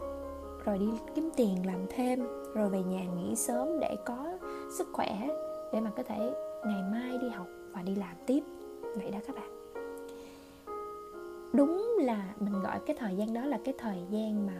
rồi 0.65 0.77
đi 0.77 0.89
kiếm 1.15 1.29
tiền 1.35 1.65
làm 1.65 1.85
thêm, 1.89 2.27
rồi 2.53 2.69
về 2.69 2.83
nhà 2.83 3.03
nghỉ 3.03 3.35
sớm 3.35 3.79
để 3.79 3.95
có 4.05 4.37
sức 4.77 4.87
khỏe 4.93 5.27
để 5.73 5.79
mà 5.79 5.91
có 5.97 6.03
thể 6.03 6.33
ngày 6.65 6.81
mai 6.91 7.17
đi 7.17 7.29
học 7.29 7.47
và 7.71 7.81
đi 7.81 7.95
làm 7.95 8.15
tiếp. 8.25 8.43
Vậy 8.95 9.11
đó 9.11 9.19
các 9.27 9.35
bạn 9.35 9.58
đúng 11.53 11.97
là 12.01 12.33
mình 12.39 12.61
gọi 12.61 12.79
cái 12.85 12.95
thời 12.99 13.15
gian 13.15 13.33
đó 13.33 13.41
là 13.45 13.59
cái 13.65 13.73
thời 13.77 13.97
gian 14.09 14.47
mà 14.47 14.53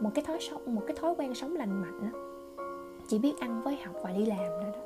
một 0.00 0.10
cái 0.14 0.24
thói 0.24 0.38
sống 0.40 0.74
một 0.74 0.82
cái 0.86 0.96
thói 1.00 1.14
quen 1.18 1.34
sống 1.34 1.56
lành 1.56 1.82
mạnh 1.82 2.00
đó. 2.02 2.18
chỉ 3.08 3.18
biết 3.18 3.34
ăn 3.40 3.62
với 3.62 3.76
học 3.76 3.94
và 4.02 4.12
đi 4.12 4.26
làm 4.26 4.38
đó, 4.38 4.62
đó. 4.62 4.78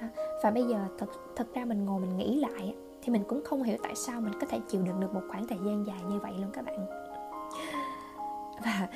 đó 0.00 0.06
và 0.42 0.50
bây 0.50 0.64
giờ 0.64 0.78
thật 0.98 1.06
thật 1.36 1.46
ra 1.54 1.64
mình 1.64 1.84
ngồi 1.84 2.00
mình 2.00 2.16
nghĩ 2.16 2.40
lại 2.40 2.74
thì 3.02 3.12
mình 3.12 3.22
cũng 3.28 3.44
không 3.44 3.62
hiểu 3.62 3.76
tại 3.82 3.94
sao 3.94 4.20
mình 4.20 4.32
có 4.40 4.46
thể 4.46 4.60
chịu 4.68 4.82
đựng 4.82 5.00
được 5.00 5.14
một 5.14 5.22
khoảng 5.28 5.46
thời 5.46 5.58
gian 5.64 5.86
dài 5.86 6.00
như 6.08 6.18
vậy 6.18 6.32
luôn 6.38 6.50
các 6.52 6.64
bạn 6.64 6.86
và 8.64 8.88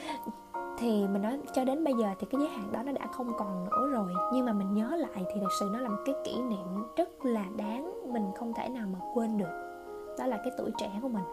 thì 0.79 1.07
mình 1.07 1.23
nói 1.23 1.39
cho 1.55 1.65
đến 1.65 1.85
bây 1.85 1.95
giờ 1.95 2.07
thì 2.19 2.27
cái 2.31 2.41
giới 2.41 2.51
hạn 2.51 2.73
đó 2.73 2.83
nó 2.83 2.93
đã 2.93 3.07
không 3.07 3.33
còn 3.39 3.65
nữa 3.65 3.89
rồi 3.93 4.13
nhưng 4.33 4.47
mà 4.47 4.53
mình 4.53 4.75
nhớ 4.75 4.97
lại 4.97 5.25
thì 5.35 5.41
thật 5.41 5.49
sự 5.61 5.71
nó 5.73 5.79
là 5.79 5.89
một 5.89 6.03
cái 6.05 6.15
kỷ 6.25 6.43
niệm 6.43 6.85
rất 6.97 7.25
là 7.25 7.45
đáng 7.57 8.13
mình 8.13 8.31
không 8.37 8.55
thể 8.55 8.69
nào 8.69 8.87
mà 8.93 8.99
quên 9.15 9.39
được 9.39 9.72
đó 10.19 10.27
là 10.27 10.37
cái 10.37 10.53
tuổi 10.59 10.71
trẻ 10.79 10.91
của 11.03 11.09
mình. 11.09 11.25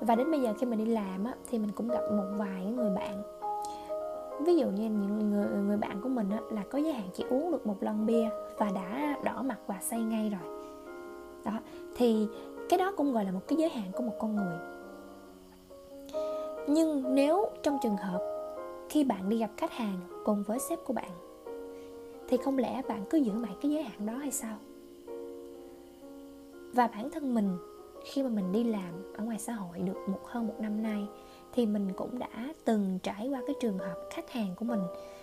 Và 0.00 0.14
đến 0.14 0.30
bây 0.30 0.40
giờ 0.40 0.54
khi 0.58 0.66
mình 0.66 0.78
đi 0.78 0.84
làm 0.84 1.24
á, 1.24 1.34
thì 1.48 1.58
mình 1.58 1.70
cũng 1.72 1.88
gặp 1.88 2.02
một 2.12 2.24
vài 2.36 2.64
người 2.64 2.90
bạn. 2.90 3.22
Ví 4.46 4.56
dụ 4.56 4.66
như 4.66 4.82
những 4.82 5.30
người 5.30 5.46
người 5.46 5.76
bạn 5.76 6.00
của 6.02 6.08
mình 6.08 6.30
á, 6.30 6.38
là 6.50 6.62
có 6.70 6.78
giới 6.78 6.92
hạn 6.92 7.08
chỉ 7.14 7.24
uống 7.30 7.50
được 7.50 7.66
một 7.66 7.76
lon 7.80 8.06
bia 8.06 8.28
và 8.58 8.70
đã 8.74 9.16
đỏ 9.24 9.42
mặt 9.42 9.58
và 9.66 9.78
say 9.80 10.02
ngay 10.02 10.30
rồi. 10.30 10.60
Đó 11.44 11.52
thì 11.96 12.28
cái 12.68 12.78
đó 12.78 12.92
cũng 12.96 13.12
gọi 13.12 13.24
là 13.24 13.32
một 13.32 13.40
cái 13.48 13.56
giới 13.58 13.68
hạn 13.68 13.92
của 13.92 14.02
một 14.02 14.14
con 14.18 14.36
người. 14.36 14.58
Nhưng 16.68 17.14
nếu 17.14 17.46
trong 17.62 17.78
trường 17.82 17.96
hợp 17.96 18.20
khi 18.88 19.04
bạn 19.04 19.28
đi 19.28 19.38
gặp 19.38 19.50
khách 19.56 19.72
hàng 19.72 20.00
cùng 20.24 20.42
với 20.42 20.58
sếp 20.58 20.78
của 20.84 20.92
bạn 20.92 21.10
thì 22.28 22.36
không 22.36 22.58
lẽ 22.58 22.82
bạn 22.88 23.04
cứ 23.10 23.18
giữ 23.18 23.32
mãi 23.32 23.52
cái 23.62 23.70
giới 23.70 23.82
hạn 23.82 24.06
đó 24.06 24.12
hay 24.12 24.30
sao? 24.30 24.56
Và 26.74 26.86
bản 26.86 27.10
thân 27.10 27.34
mình, 27.34 27.58
khi 28.04 28.22
mà 28.22 28.28
mình 28.28 28.52
đi 28.52 28.64
làm 28.64 29.14
ở 29.16 29.24
ngoài 29.24 29.38
xã 29.38 29.52
hội 29.52 29.78
được 29.78 30.08
một, 30.08 30.20
hơn 30.26 30.46
một 30.46 30.54
năm 30.58 30.82
nay, 30.82 31.06
thì 31.52 31.66
mình 31.66 31.92
cũng 31.96 32.18
đã 32.18 32.52
từng 32.64 32.98
trải 33.02 33.28
qua 33.28 33.40
cái 33.46 33.56
trường 33.60 33.78
hợp 33.78 33.94
khách 34.10 34.30
hàng 34.30 34.54
của 34.56 34.64
mình, 34.64 34.80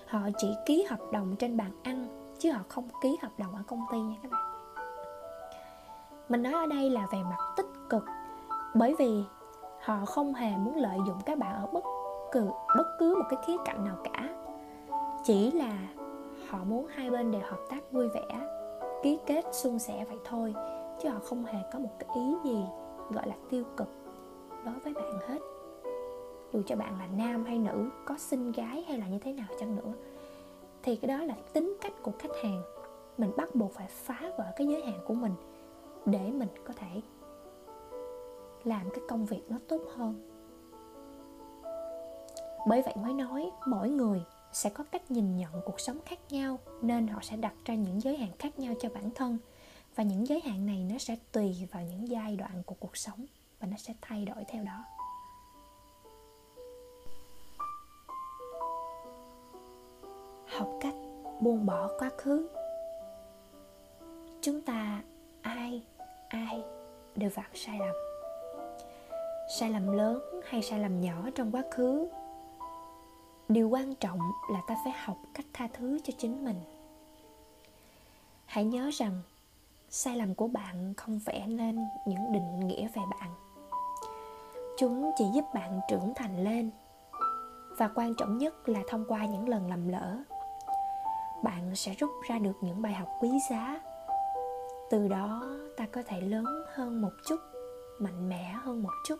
họ 0.07 0.19
chỉ 0.37 0.47
ký 0.65 0.85
hợp 0.89 0.99
đồng 1.11 1.35
trên 1.35 1.57
bàn 1.57 1.71
ăn, 1.83 2.07
chứ 2.39 2.51
họ 2.51 2.59
không 2.67 2.87
ký 3.03 3.17
hợp 3.21 3.31
đồng 3.37 3.55
ở 3.55 3.61
công 3.67 3.81
ty 3.91 3.99
nha 3.99 4.15
các 4.23 4.31
bạn. 4.31 4.41
Mình 6.29 6.43
nói 6.43 6.53
ở 6.53 6.65
đây 6.65 6.89
là 6.89 7.07
về 7.11 7.23
mặt 7.23 7.53
tích 7.57 7.69
cực, 7.89 8.03
bởi 8.75 8.95
vì 8.99 9.23
họ 9.81 10.05
không 10.05 10.33
hề 10.33 10.57
muốn 10.57 10.75
lợi 10.75 10.97
dụng 11.07 11.17
các 11.25 11.37
bạn 11.37 11.55
ở 11.55 11.67
bất 11.73 11.83
cứ 12.31 12.49
bất 12.77 12.87
cứ 12.99 13.15
một 13.15 13.25
cái 13.29 13.39
khía 13.47 13.57
cạnh 13.65 13.85
nào 13.85 13.97
cả. 14.03 14.29
Chỉ 15.23 15.51
là 15.51 15.77
họ 16.49 16.63
muốn 16.63 16.87
hai 16.87 17.09
bên 17.09 17.31
đều 17.31 17.41
hợp 17.41 17.59
tác 17.69 17.91
vui 17.91 18.07
vẻ, 18.07 18.39
ký 19.03 19.19
kết 19.25 19.45
suôn 19.51 19.79
sẻ 19.79 20.05
vậy 20.09 20.17
thôi 20.25 20.53
chứ 21.03 21.09
họ 21.09 21.19
không 21.19 21.45
hề 21.45 21.59
có 21.73 21.79
một 21.79 21.89
cái 21.99 22.09
ý 22.15 22.35
gì 22.43 22.65
gọi 23.09 23.27
là 23.27 23.35
tiêu 23.49 23.63
cực 23.77 23.87
đối 24.65 24.79
với 24.79 24.93
bạn 24.93 25.19
hết. 25.27 25.39
Dù 26.53 26.61
cho 26.67 26.75
bạn 26.75 26.99
là 26.99 27.07
nam 27.17 27.45
hay 27.45 27.59
nữ, 27.59 27.89
có 28.05 28.17
sinh 28.17 28.51
gái 28.51 28.85
hay 28.87 28.97
là 28.97 29.07
như 29.07 29.19
thế 29.19 29.33
nào 29.33 29.47
chăng 29.59 29.75
nữa, 29.75 29.93
thì 30.83 30.95
cái 30.95 31.17
đó 31.17 31.23
là 31.25 31.35
tính 31.53 31.77
cách 31.81 31.93
của 32.03 32.11
khách 32.19 32.35
hàng. 32.43 32.61
Mình 33.17 33.31
bắt 33.37 33.55
buộc 33.55 33.73
phải 33.73 33.87
phá 33.87 34.31
vỡ 34.37 34.45
cái 34.55 34.67
giới 34.67 34.81
hạn 34.81 34.99
của 35.05 35.13
mình 35.13 35.33
để 36.05 36.31
mình 36.31 36.49
có 36.65 36.73
thể 36.73 37.01
làm 38.63 38.89
cái 38.89 38.99
công 39.09 39.25
việc 39.25 39.41
nó 39.49 39.57
tốt 39.67 39.81
hơn. 39.95 40.15
Bởi 42.67 42.81
vậy 42.81 42.93
mới 43.03 43.13
nói, 43.13 43.51
mỗi 43.65 43.89
người 43.89 44.23
sẽ 44.53 44.69
có 44.69 44.83
cách 44.91 45.11
nhìn 45.11 45.37
nhận 45.37 45.51
cuộc 45.65 45.79
sống 45.79 45.97
khác 46.05 46.19
nhau, 46.29 46.59
nên 46.81 47.07
họ 47.07 47.19
sẽ 47.21 47.37
đặt 47.37 47.53
ra 47.65 47.75
những 47.75 48.01
giới 48.01 48.17
hạn 48.17 48.29
khác 48.39 48.59
nhau 48.59 48.73
cho 48.79 48.89
bản 48.89 49.09
thân 49.15 49.37
và 49.95 50.03
những 50.03 50.27
giới 50.27 50.41
hạn 50.41 50.65
này 50.65 50.85
nó 50.91 50.97
sẽ 50.97 51.15
tùy 51.31 51.67
vào 51.71 51.83
những 51.83 52.07
giai 52.07 52.35
đoạn 52.35 52.63
của 52.65 52.75
cuộc 52.79 52.97
sống 52.97 53.25
và 53.59 53.67
nó 53.67 53.77
sẽ 53.77 53.93
thay 54.01 54.25
đổi 54.25 54.43
theo 54.47 54.63
đó. 54.63 54.85
Học 60.47 60.69
cách 60.81 60.95
buông 61.41 61.65
bỏ 61.65 61.89
quá 61.99 62.11
khứ. 62.17 62.49
Chúng 64.41 64.61
ta, 64.61 65.03
ai 65.41 65.83
ai 66.27 66.63
đều 67.15 67.29
phạm 67.29 67.51
sai 67.53 67.79
lầm. 67.79 67.95
Sai 69.59 69.69
lầm 69.69 69.91
lớn 69.91 70.21
hay 70.45 70.61
sai 70.61 70.79
lầm 70.79 71.01
nhỏ 71.01 71.29
trong 71.35 71.51
quá 71.51 71.63
khứ, 71.71 72.07
điều 73.49 73.69
quan 73.69 73.95
trọng 73.95 74.19
là 74.51 74.61
ta 74.67 74.75
phải 74.83 74.93
học 74.93 75.17
cách 75.33 75.45
tha 75.53 75.67
thứ 75.73 75.99
cho 76.03 76.13
chính 76.17 76.45
mình. 76.45 76.61
Hãy 78.45 78.65
nhớ 78.65 78.89
rằng 78.93 79.21
sai 79.93 80.17
lầm 80.17 80.35
của 80.35 80.47
bạn 80.47 80.93
không 80.97 81.19
vẽ 81.25 81.47
nên 81.47 81.85
những 82.05 82.31
định 82.31 82.59
nghĩa 82.59 82.87
về 82.95 83.01
bạn. 83.19 83.29
Chúng 84.77 85.11
chỉ 85.17 85.25
giúp 85.33 85.45
bạn 85.53 85.79
trưởng 85.89 86.13
thành 86.15 86.43
lên, 86.43 86.71
và 87.77 87.89
quan 87.95 88.15
trọng 88.15 88.37
nhất 88.37 88.69
là 88.69 88.79
thông 88.89 89.05
qua 89.07 89.25
những 89.25 89.49
lần 89.49 89.69
lầm 89.69 89.87
lỡ, 89.87 90.17
bạn 91.43 91.75
sẽ 91.75 91.93
rút 91.93 92.09
ra 92.29 92.39
được 92.39 92.53
những 92.61 92.81
bài 92.81 92.93
học 92.93 93.07
quý 93.21 93.29
giá. 93.49 93.81
Từ 94.89 95.07
đó, 95.07 95.43
ta 95.77 95.85
có 95.91 96.01
thể 96.07 96.21
lớn 96.21 96.45
hơn 96.73 97.01
một 97.01 97.11
chút, 97.27 97.39
mạnh 97.99 98.29
mẽ 98.29 98.55
hơn 98.63 98.83
một 98.83 98.93
chút. 99.07 99.17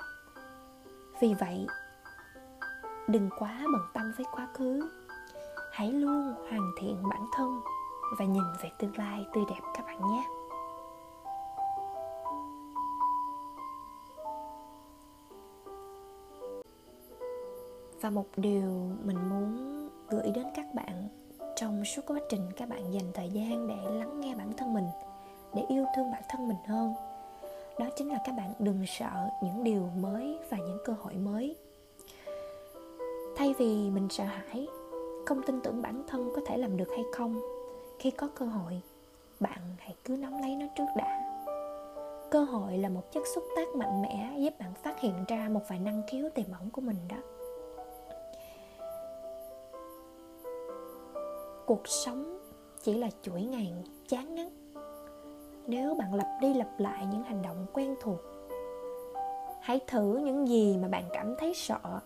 Vì 1.19 1.33
vậy, 1.33 1.67
đừng 3.07 3.29
quá 3.39 3.61
bận 3.73 3.81
tâm 3.93 4.11
với 4.17 4.25
quá 4.31 4.47
khứ. 4.53 4.89
Hãy 5.71 5.91
luôn 5.91 6.33
hoàn 6.49 6.71
thiện 6.79 6.97
bản 7.09 7.25
thân 7.33 7.61
và 8.19 8.25
nhìn 8.25 8.43
về 8.63 8.71
tương 8.79 8.97
lai 8.97 9.25
tươi 9.33 9.43
đẹp 9.49 9.61
các 9.73 9.85
bạn 9.85 10.01
nhé. 10.11 10.23
Và 18.01 18.09
một 18.09 18.25
điều 18.37 18.91
mình 19.03 19.29
muốn 19.29 19.57
gửi 20.09 20.31
đến 20.35 20.45
các 20.55 20.65
bạn 20.73 21.07
trong 21.55 21.85
suốt 21.85 22.01
quá 22.07 22.19
trình 22.29 22.41
các 22.57 22.69
bạn 22.69 22.93
dành 22.93 23.11
thời 23.13 23.29
gian 23.29 23.67
để 23.67 23.75
lắng 23.99 24.19
nghe 24.19 24.35
bản 24.35 24.53
thân 24.57 24.73
mình, 24.73 24.85
để 25.55 25.63
yêu 25.69 25.85
thương 25.95 26.11
bản 26.11 26.23
thân 26.29 26.47
mình 26.47 26.57
hơn, 26.67 26.93
đó 27.79 27.85
chính 27.95 28.09
là 28.09 28.19
các 28.25 28.31
bạn 28.37 28.53
đừng 28.59 28.85
sợ 28.87 29.29
những 29.43 29.63
điều 29.63 29.89
mới 29.99 30.37
và 30.49 30.57
những 30.57 30.77
cơ 30.85 30.93
hội 31.01 31.13
mới. 31.13 31.55
Thay 33.37 33.53
vì 33.57 33.89
mình 33.89 34.07
sợ 34.09 34.23
hãi, 34.23 34.67
không 35.25 35.43
tin 35.43 35.61
tưởng 35.61 35.81
bản 35.81 36.03
thân 36.07 36.31
có 36.35 36.41
thể 36.47 36.57
làm 36.57 36.77
được 36.77 36.89
hay 36.89 37.03
không, 37.13 37.41
khi 37.99 38.11
có 38.11 38.27
cơ 38.35 38.45
hội, 38.45 38.81
bạn 39.39 39.59
hãy 39.77 39.95
cứ 40.05 40.17
nắm 40.17 40.41
lấy 40.41 40.55
nó 40.55 40.65
trước 40.77 40.85
đã. 40.97 41.27
Cơ 42.31 42.43
hội 42.43 42.77
là 42.77 42.89
một 42.89 43.11
chất 43.11 43.23
xúc 43.35 43.43
tác 43.55 43.67
mạnh 43.75 44.01
mẽ 44.01 44.33
giúp 44.37 44.53
bạn 44.59 44.73
phát 44.83 44.99
hiện 44.99 45.13
ra 45.27 45.49
một 45.49 45.61
vài 45.67 45.79
năng 45.79 46.01
khiếu 46.11 46.29
tiềm 46.35 46.51
ẩn 46.59 46.69
của 46.69 46.81
mình 46.81 46.97
đó. 47.09 47.17
Cuộc 51.71 51.87
sống 51.87 52.39
chỉ 52.83 52.93
là 52.93 53.09
chuỗi 53.21 53.41
ngày 53.41 53.73
chán 54.07 54.35
ngắt. 54.35 54.47
Nếu 55.67 55.95
bạn 55.95 56.13
lặp 56.13 56.27
đi 56.41 56.53
lặp 56.53 56.79
lại 56.79 57.05
những 57.11 57.23
hành 57.23 57.41
động 57.41 57.65
quen 57.73 57.95
thuộc, 58.01 58.19
hãy 59.61 59.79
thử 59.87 60.17
những 60.17 60.47
gì 60.47 60.77
mà 60.77 60.87
bạn 60.87 61.03
cảm 61.13 61.35
thấy 61.39 61.53
sợ. 61.53 61.99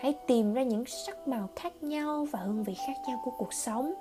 Hãy 0.00 0.18
tìm 0.26 0.54
ra 0.54 0.62
những 0.62 0.84
sắc 0.86 1.28
màu 1.28 1.48
khác 1.56 1.82
nhau 1.82 2.26
và 2.30 2.38
hương 2.38 2.64
vị 2.64 2.74
khác 2.86 2.94
nhau 3.08 3.20
của 3.24 3.30
cuộc 3.38 3.52
sống. 3.52 3.94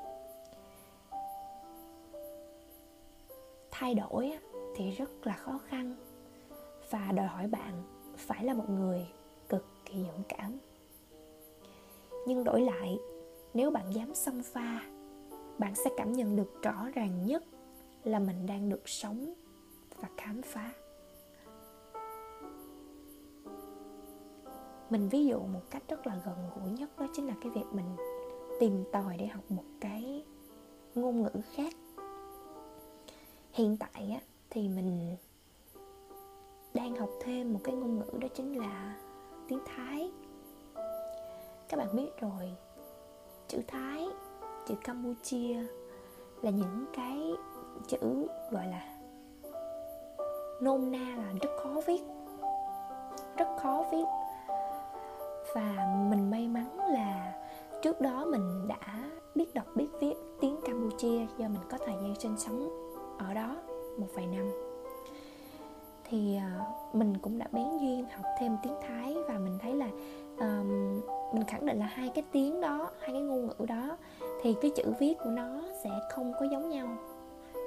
Thay 3.71 3.95
đổi 3.95 4.38
thì 4.76 4.91
rất 4.91 5.10
là 5.24 5.34
khó 5.34 5.60
khăn 5.67 5.95
và 6.89 7.12
đòi 7.15 7.28
hỏi 7.28 7.47
bạn 7.47 7.84
phải 8.17 8.43
là 8.43 8.54
một 8.54 8.69
người 8.69 9.08
cực 9.50 9.65
kỳ 9.86 9.95
dũng 9.95 10.24
cảm. 10.28 10.58
Nhưng 12.26 12.43
đổi 12.43 12.62
lại 12.62 13.00
nếu 13.54 13.72
bạn 13.72 13.94
dám 13.94 14.16
xông 14.16 14.44
pha 14.44 14.82
bạn 15.62 15.76
sẽ 15.76 15.90
cảm 15.98 16.14
nhận 16.14 16.36
được 16.36 16.62
rõ 16.64 16.90
ràng 16.94 17.26
nhất 17.26 17.44
là 18.04 18.20
mình 18.20 18.46
đang 18.46 18.70
được 18.70 18.90
sống 18.90 19.34
và 20.02 20.10
khám 20.18 20.42
phá. 20.42 20.72
Mình 24.90 25.10
ví 25.10 25.26
dụ 25.26 25.40
một 25.40 25.62
cách 25.72 25.84
rất 25.88 26.08
là 26.08 26.22
gần 26.26 26.36
gũi 26.56 26.72
nhất 26.72 26.90
đó 27.00 27.08
chính 27.14 27.28
là 27.28 27.34
cái 27.42 27.52
việc 27.52 27.66
mình 27.72 27.96
tìm 28.60 28.84
tòi 28.92 29.18
để 29.18 29.28
học 29.28 29.44
một 29.50 29.64
cái 29.80 30.24
ngôn 30.96 31.22
ngữ 31.22 31.42
khác. 31.56 31.74
Hiện 33.52 33.78
tại 33.78 34.12
á, 34.12 34.20
thì 34.50 34.70
mình 34.70 35.16
đang 36.74 36.96
học 36.96 37.10
thêm 37.22 37.54
một 37.54 37.60
cái 37.64 37.76
ngôn 37.76 38.00
ngữ 38.00 38.18
đó 38.20 38.28
chính 38.36 38.58
là 38.58 38.98
tiếng 39.48 39.60
thái. 39.66 40.12
Các 41.70 41.78
bạn 41.78 41.96
biết 41.96 42.10
rồi 42.20 42.56
chữ 43.52 43.58
thái 43.68 44.08
chữ 44.68 44.76
campuchia 44.84 45.56
là 46.42 46.50
những 46.50 46.86
cái 46.94 47.34
chữ 47.88 48.28
gọi 48.52 48.68
là 48.68 48.86
nôm 50.62 50.92
na 50.92 51.16
là 51.18 51.34
rất 51.42 51.50
khó 51.64 51.82
viết 51.88 52.02
rất 53.38 53.48
khó 53.62 53.86
viết. 53.92 54.06
Và 55.56 55.96
mình 56.10 56.32
may 56.32 56.48
mắn 56.48 56.80
là 56.94 57.34
trước 57.82 58.02
đó 58.02 58.26
mình 58.26 58.68
đã 58.68 59.10
biết 59.36 59.54
đọc 59.54 59.66
biết 59.76 59.88
viết 60.00 60.14
tiếng 60.42 60.60
campuchia 60.66 61.26
do 61.38 61.48
mình 61.48 61.62
có 61.70 61.78
thời 61.86 61.96
gian 61.96 62.16
sinh 62.20 62.38
sống 62.38 62.70
ở 63.20 63.34
đó 63.34 63.56
một 63.98 64.08
vài 64.14 64.28
năm. 64.28 64.52
Thì 66.04 66.38
ờ, 66.38 66.66
mình 66.94 67.18
cũng 67.22 67.40
đã 67.40 67.48
bén 67.52 67.68
duyên 67.82 68.06
học 68.16 68.26
thêm 68.40 68.58
tiếng 68.64 68.76
thái 68.88 69.16
và 69.28 69.34
mình 69.34 69.58
thấy 69.62 69.76
là 69.76 69.90
um, 70.40 71.02
mình 71.32 71.44
khẳng 71.44 71.65
định 71.65 71.80
là 71.80 71.86
hai 71.86 72.10
cái 72.15 72.24
tiếng 72.32 72.62
đó, 72.62 72.91
hai 73.00 73.12
cái 73.12 73.22
ngôn 73.22 73.48
ngữ 73.48 73.65
đó, 73.65 73.98
thì 74.41 74.56
cái 74.62 74.72
chữ 74.76 74.94
viết 75.00 75.13
của 75.24 75.30
nó 75.30 75.62
sẽ 75.84 75.89
không 76.10 76.34
có 76.39 76.46
giống 76.52 76.70
nhau. 76.70 76.88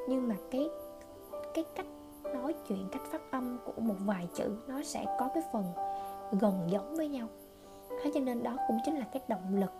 Nhưng 0.09 0.29
mà 0.29 0.35
cái 0.51 0.69
cái 1.55 1.65
cách 1.75 1.87
nói 2.35 2.55
chuyện, 2.69 2.89
cách 2.93 3.03
phát 3.13 3.21
âm 3.31 3.59
của 3.65 3.81
một 3.81 3.95
vài 3.99 4.29
chữ 4.35 4.57
nó 4.69 4.83
sẽ 4.83 5.05
có 5.19 5.29
cái 5.35 5.43
phần 5.53 5.65
gần 6.41 6.69
giống 6.71 6.95
với 6.97 7.09
nhau. 7.09 7.29
Thế 8.03 8.11
cho 8.15 8.21
nên 8.21 8.43
đó 8.43 8.57
cũng 8.69 8.79
chính 8.85 8.97
là 8.97 9.07
cái 9.13 9.23
động 9.29 9.57
lực 9.57 9.73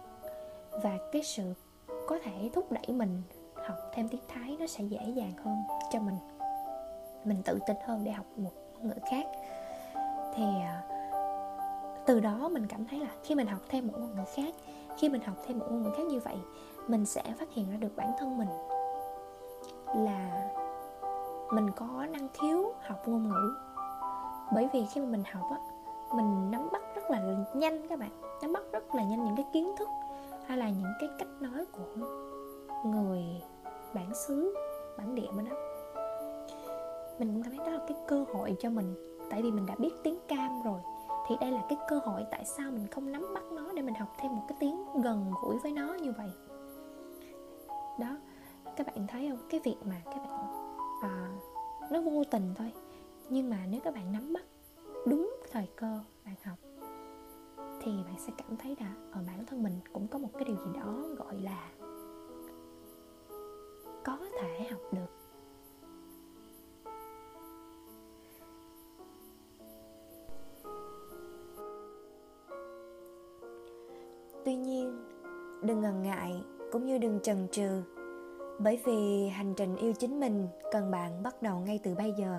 và 0.83 0.99
cái 1.13 1.23
sự 1.23 1.55
có 2.07 2.19
thể 2.25 2.51
thúc 2.53 2.73
đẩy 2.73 2.89
mình 2.89 3.23
học 3.55 3.77
thêm 3.93 4.09
tiếng 4.09 4.21
thái 4.29 4.57
nó 4.61 4.67
sẽ 4.67 4.85
dễ 4.85 5.01
dàng 5.15 5.33
hơn 5.45 5.57
cho 5.93 6.01
mình. 6.01 6.17
Mình 7.25 7.43
tự 7.45 7.59
tin 7.67 7.77
hơn 7.85 8.05
để 8.05 8.13
học 8.13 8.27
một 8.37 8.51
ngôn 8.75 8.89
ngữ 8.89 8.95
khác. 9.11 9.27
Thì 10.35 10.45
à, 10.45 10.83
từ 12.07 12.21
đó 12.21 12.49
mình 12.53 12.67
cảm 12.67 12.85
thấy 12.85 13.01
là 13.01 13.09
khi 13.23 13.35
mình 13.35 13.47
học 13.47 13.61
thêm 13.69 13.87
một 13.87 13.93
ngôn 13.99 14.15
ngữ 14.15 14.23
khác, 14.37 14.55
khi 14.99 15.09
mình 15.09 15.23
học 15.23 15.37
thêm 15.47 15.59
một 15.59 15.67
ngôn 15.71 15.83
ngữ 15.83 15.91
khác 15.97 16.07
như 16.07 16.21
vậy, 16.21 16.37
mình 16.89 17.07
sẽ 17.07 17.23
phát 17.39 17.53
hiện 17.53 17.71
ra 17.71 17.77
được 17.77 17.97
bản 17.97 18.13
thân 18.19 18.39
mình 18.39 18.49
là 20.05 20.51
mình 21.53 21.71
có 21.77 22.07
năng 22.11 22.29
khiếu 22.29 22.73
học 22.87 23.09
ngôn 23.09 23.29
ngữ. 23.29 23.55
Bởi 24.55 24.69
vì 24.73 24.87
khi 24.95 25.01
mà 25.01 25.07
mình 25.07 25.23
học 25.33 25.51
á, 25.51 25.59
mình 26.17 26.51
nắm 26.51 26.69
bắt 26.73 26.83
rất 26.95 27.11
là 27.11 27.21
nhanh 27.55 27.89
các 27.89 27.99
bạn, 27.99 28.11
nắm 28.43 28.53
bắt 28.53 28.63
rất 28.73 28.95
là 28.95 29.03
nhanh 29.03 29.25
những 29.25 29.37
cái 29.37 29.47
kiến 29.53 29.73
thức 29.79 29.89
hay 30.47 30.59
là 30.59 30.69
những 30.69 30.93
cái 31.01 31.09
cách 31.19 31.29
nói 31.41 31.65
của 31.73 32.07
người 32.85 33.43
bản 33.95 34.15
xứ, 34.15 34.55
bản 34.99 35.15
địa 35.15 35.29
bên 35.37 35.45
đó 35.51 35.57
mình 37.19 37.29
cũng 37.35 37.43
cảm 37.43 37.57
thấy 37.57 37.67
đó 37.67 37.73
là 37.73 37.85
cái 37.89 37.97
cơ 38.09 38.25
hội 38.35 38.57
cho 38.61 38.71
mình, 38.71 39.19
tại 39.31 39.43
vì 39.43 39.51
mình 39.51 39.67
đã 39.67 39.75
biết 39.79 39.91
tiếng 40.03 40.19
cam 40.29 40.63
rồi 40.65 40.81
thì 41.27 41.37
đây 41.41 41.51
là 41.51 41.63
cái 41.69 41.79
cơ 41.89 41.99
hội 42.05 42.25
tại 42.31 42.45
sao 42.45 42.71
mình 42.71 42.87
không 42.87 43.13
nắm 43.13 43.35
bắt 43.35 43.43
nó 43.53 43.73
để 43.73 43.83
mình 43.83 43.95
học 43.95 44.15
thêm 44.19 44.37
một 44.37 44.43
cái 44.49 44.57
tiếng 44.61 44.85
gần 45.03 45.33
gũi 45.43 45.59
với 45.59 45.73
nó 45.73 45.95
như 45.95 46.13
vậy. 46.13 46.31
Đó 48.01 48.19
các 48.77 48.87
bạn 48.87 49.07
thấy 49.07 49.29
không? 49.31 49.49
Cái 49.51 49.61
việc 49.65 49.77
mà 49.85 49.97
các 50.05 50.19
bạn 50.23 50.41
à, 51.03 51.31
nó 51.91 52.01
vô 52.01 52.25
tình 52.31 52.55
thôi. 52.57 52.73
Nhưng 53.31 53.51
mà 53.51 53.59
nếu 53.71 53.81
các 53.85 53.95
bạn 53.95 54.13
nắm 54.13 54.33
bắt 54.33 54.45
đúng 55.07 55.37
thời 55.53 55.69
cơ 55.77 56.01
bạn 56.25 56.35
học 56.45 56.59
thì 57.81 57.93
bạn 58.05 58.15
sẽ 58.19 58.33
cảm 58.39 58.57
thấy 58.57 58.77
là 58.81 58.95
ở 59.13 59.21
bản 59.27 59.47
thân 59.47 59.63
mình 59.63 59.81
cũng 59.93 60.09
có 60.09 60.19
một 60.19 60.29
cái 60.35 60.45
điều 60.45 60.57
gì 60.57 60.71
đó 60.75 60.95
gọi 61.17 61.35
là 61.41 61.71
có 64.05 64.19
thể 64.41 64.67
học 64.71 64.81
được. 64.93 65.24
Tuy 74.45 74.57
nhiên, 74.57 75.05
đừng 75.63 75.81
ngần 75.81 76.03
ngại 76.03 76.45
cũng 76.73 76.87
như 76.87 76.99
đừng 76.99 77.21
chần 77.21 77.49
chừ, 77.53 77.83
bởi 78.59 78.81
vì 78.85 79.29
hành 79.29 79.55
trình 79.57 79.77
yêu 79.77 79.93
chính 79.93 80.21
mình 80.21 80.49
cần 80.73 80.91
bạn 80.91 81.23
bắt 81.23 81.43
đầu 81.43 81.59
ngay 81.59 81.81
từ 81.83 81.95
bây 81.95 82.13
giờ. 82.13 82.39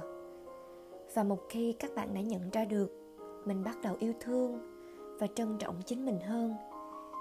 Và 1.13 1.23
một 1.23 1.39
khi 1.49 1.73
các 1.73 1.91
bạn 1.95 2.13
đã 2.13 2.21
nhận 2.21 2.49
ra 2.49 2.65
được 2.65 2.87
mình 3.45 3.63
bắt 3.63 3.77
đầu 3.83 3.95
yêu 3.99 4.13
thương 4.19 4.59
và 5.19 5.27
trân 5.35 5.57
trọng 5.57 5.81
chính 5.85 6.05
mình 6.05 6.19
hơn, 6.19 6.55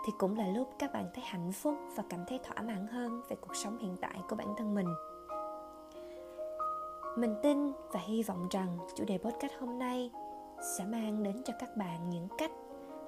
thì 0.07 0.13
cũng 0.19 0.39
là 0.39 0.49
lúc 0.49 0.69
các 0.79 0.93
bạn 0.93 1.07
thấy 1.15 1.25
hạnh 1.27 1.53
phúc 1.53 1.75
và 1.97 2.05
cảm 2.09 2.21
thấy 2.29 2.41
thỏa 2.45 2.63
mãn 2.63 2.87
hơn 2.87 3.21
về 3.29 3.37
cuộc 3.41 3.57
sống 3.57 3.79
hiện 3.79 3.97
tại 4.01 4.21
của 4.29 4.37
bản 4.37 4.49
thân 4.57 4.75
mình. 4.75 4.89
Mình 7.17 7.35
tin 7.43 7.73
và 7.93 8.01
hy 8.01 8.23
vọng 8.23 8.47
rằng 8.51 8.79
chủ 8.95 9.05
đề 9.05 9.19
podcast 9.19 9.53
hôm 9.61 9.79
nay 9.79 10.11
sẽ 10.79 10.85
mang 10.85 11.23
đến 11.23 11.43
cho 11.45 11.55
các 11.61 11.77
bạn 11.77 12.11
những 12.11 12.29
cách 12.39 12.53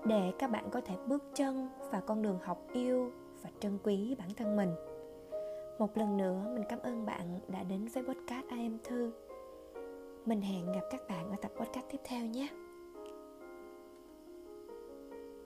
để 0.09 0.33
các 0.39 0.51
bạn 0.51 0.65
có 0.71 0.81
thể 0.81 0.97
bước 1.07 1.23
chân 1.35 1.69
vào 1.91 2.01
con 2.07 2.23
đường 2.23 2.39
học 2.43 2.59
yêu 2.73 3.13
và 3.43 3.51
trân 3.61 3.79
quý 3.83 4.15
bản 4.19 4.29
thân 4.37 4.57
mình. 4.57 4.71
Một 5.79 5.99
lần 5.99 6.17
nữa, 6.17 6.53
mình 6.55 6.65
cảm 6.69 6.79
ơn 6.83 7.07
bạn 7.07 7.41
đã 7.49 7.63
đến 7.63 7.89
với 7.95 8.03
podcast 8.03 8.47
I 8.51 8.63
Am 8.63 8.79
Thư. 8.85 9.13
Mình 10.27 10.41
hẹn 10.41 10.73
gặp 10.73 10.83
các 10.91 11.01
bạn 11.09 11.31
ở 11.31 11.37
tập 11.43 11.53
podcast 11.57 11.87
tiếp 11.91 12.01
theo 12.05 12.27
nhé. 12.27 12.49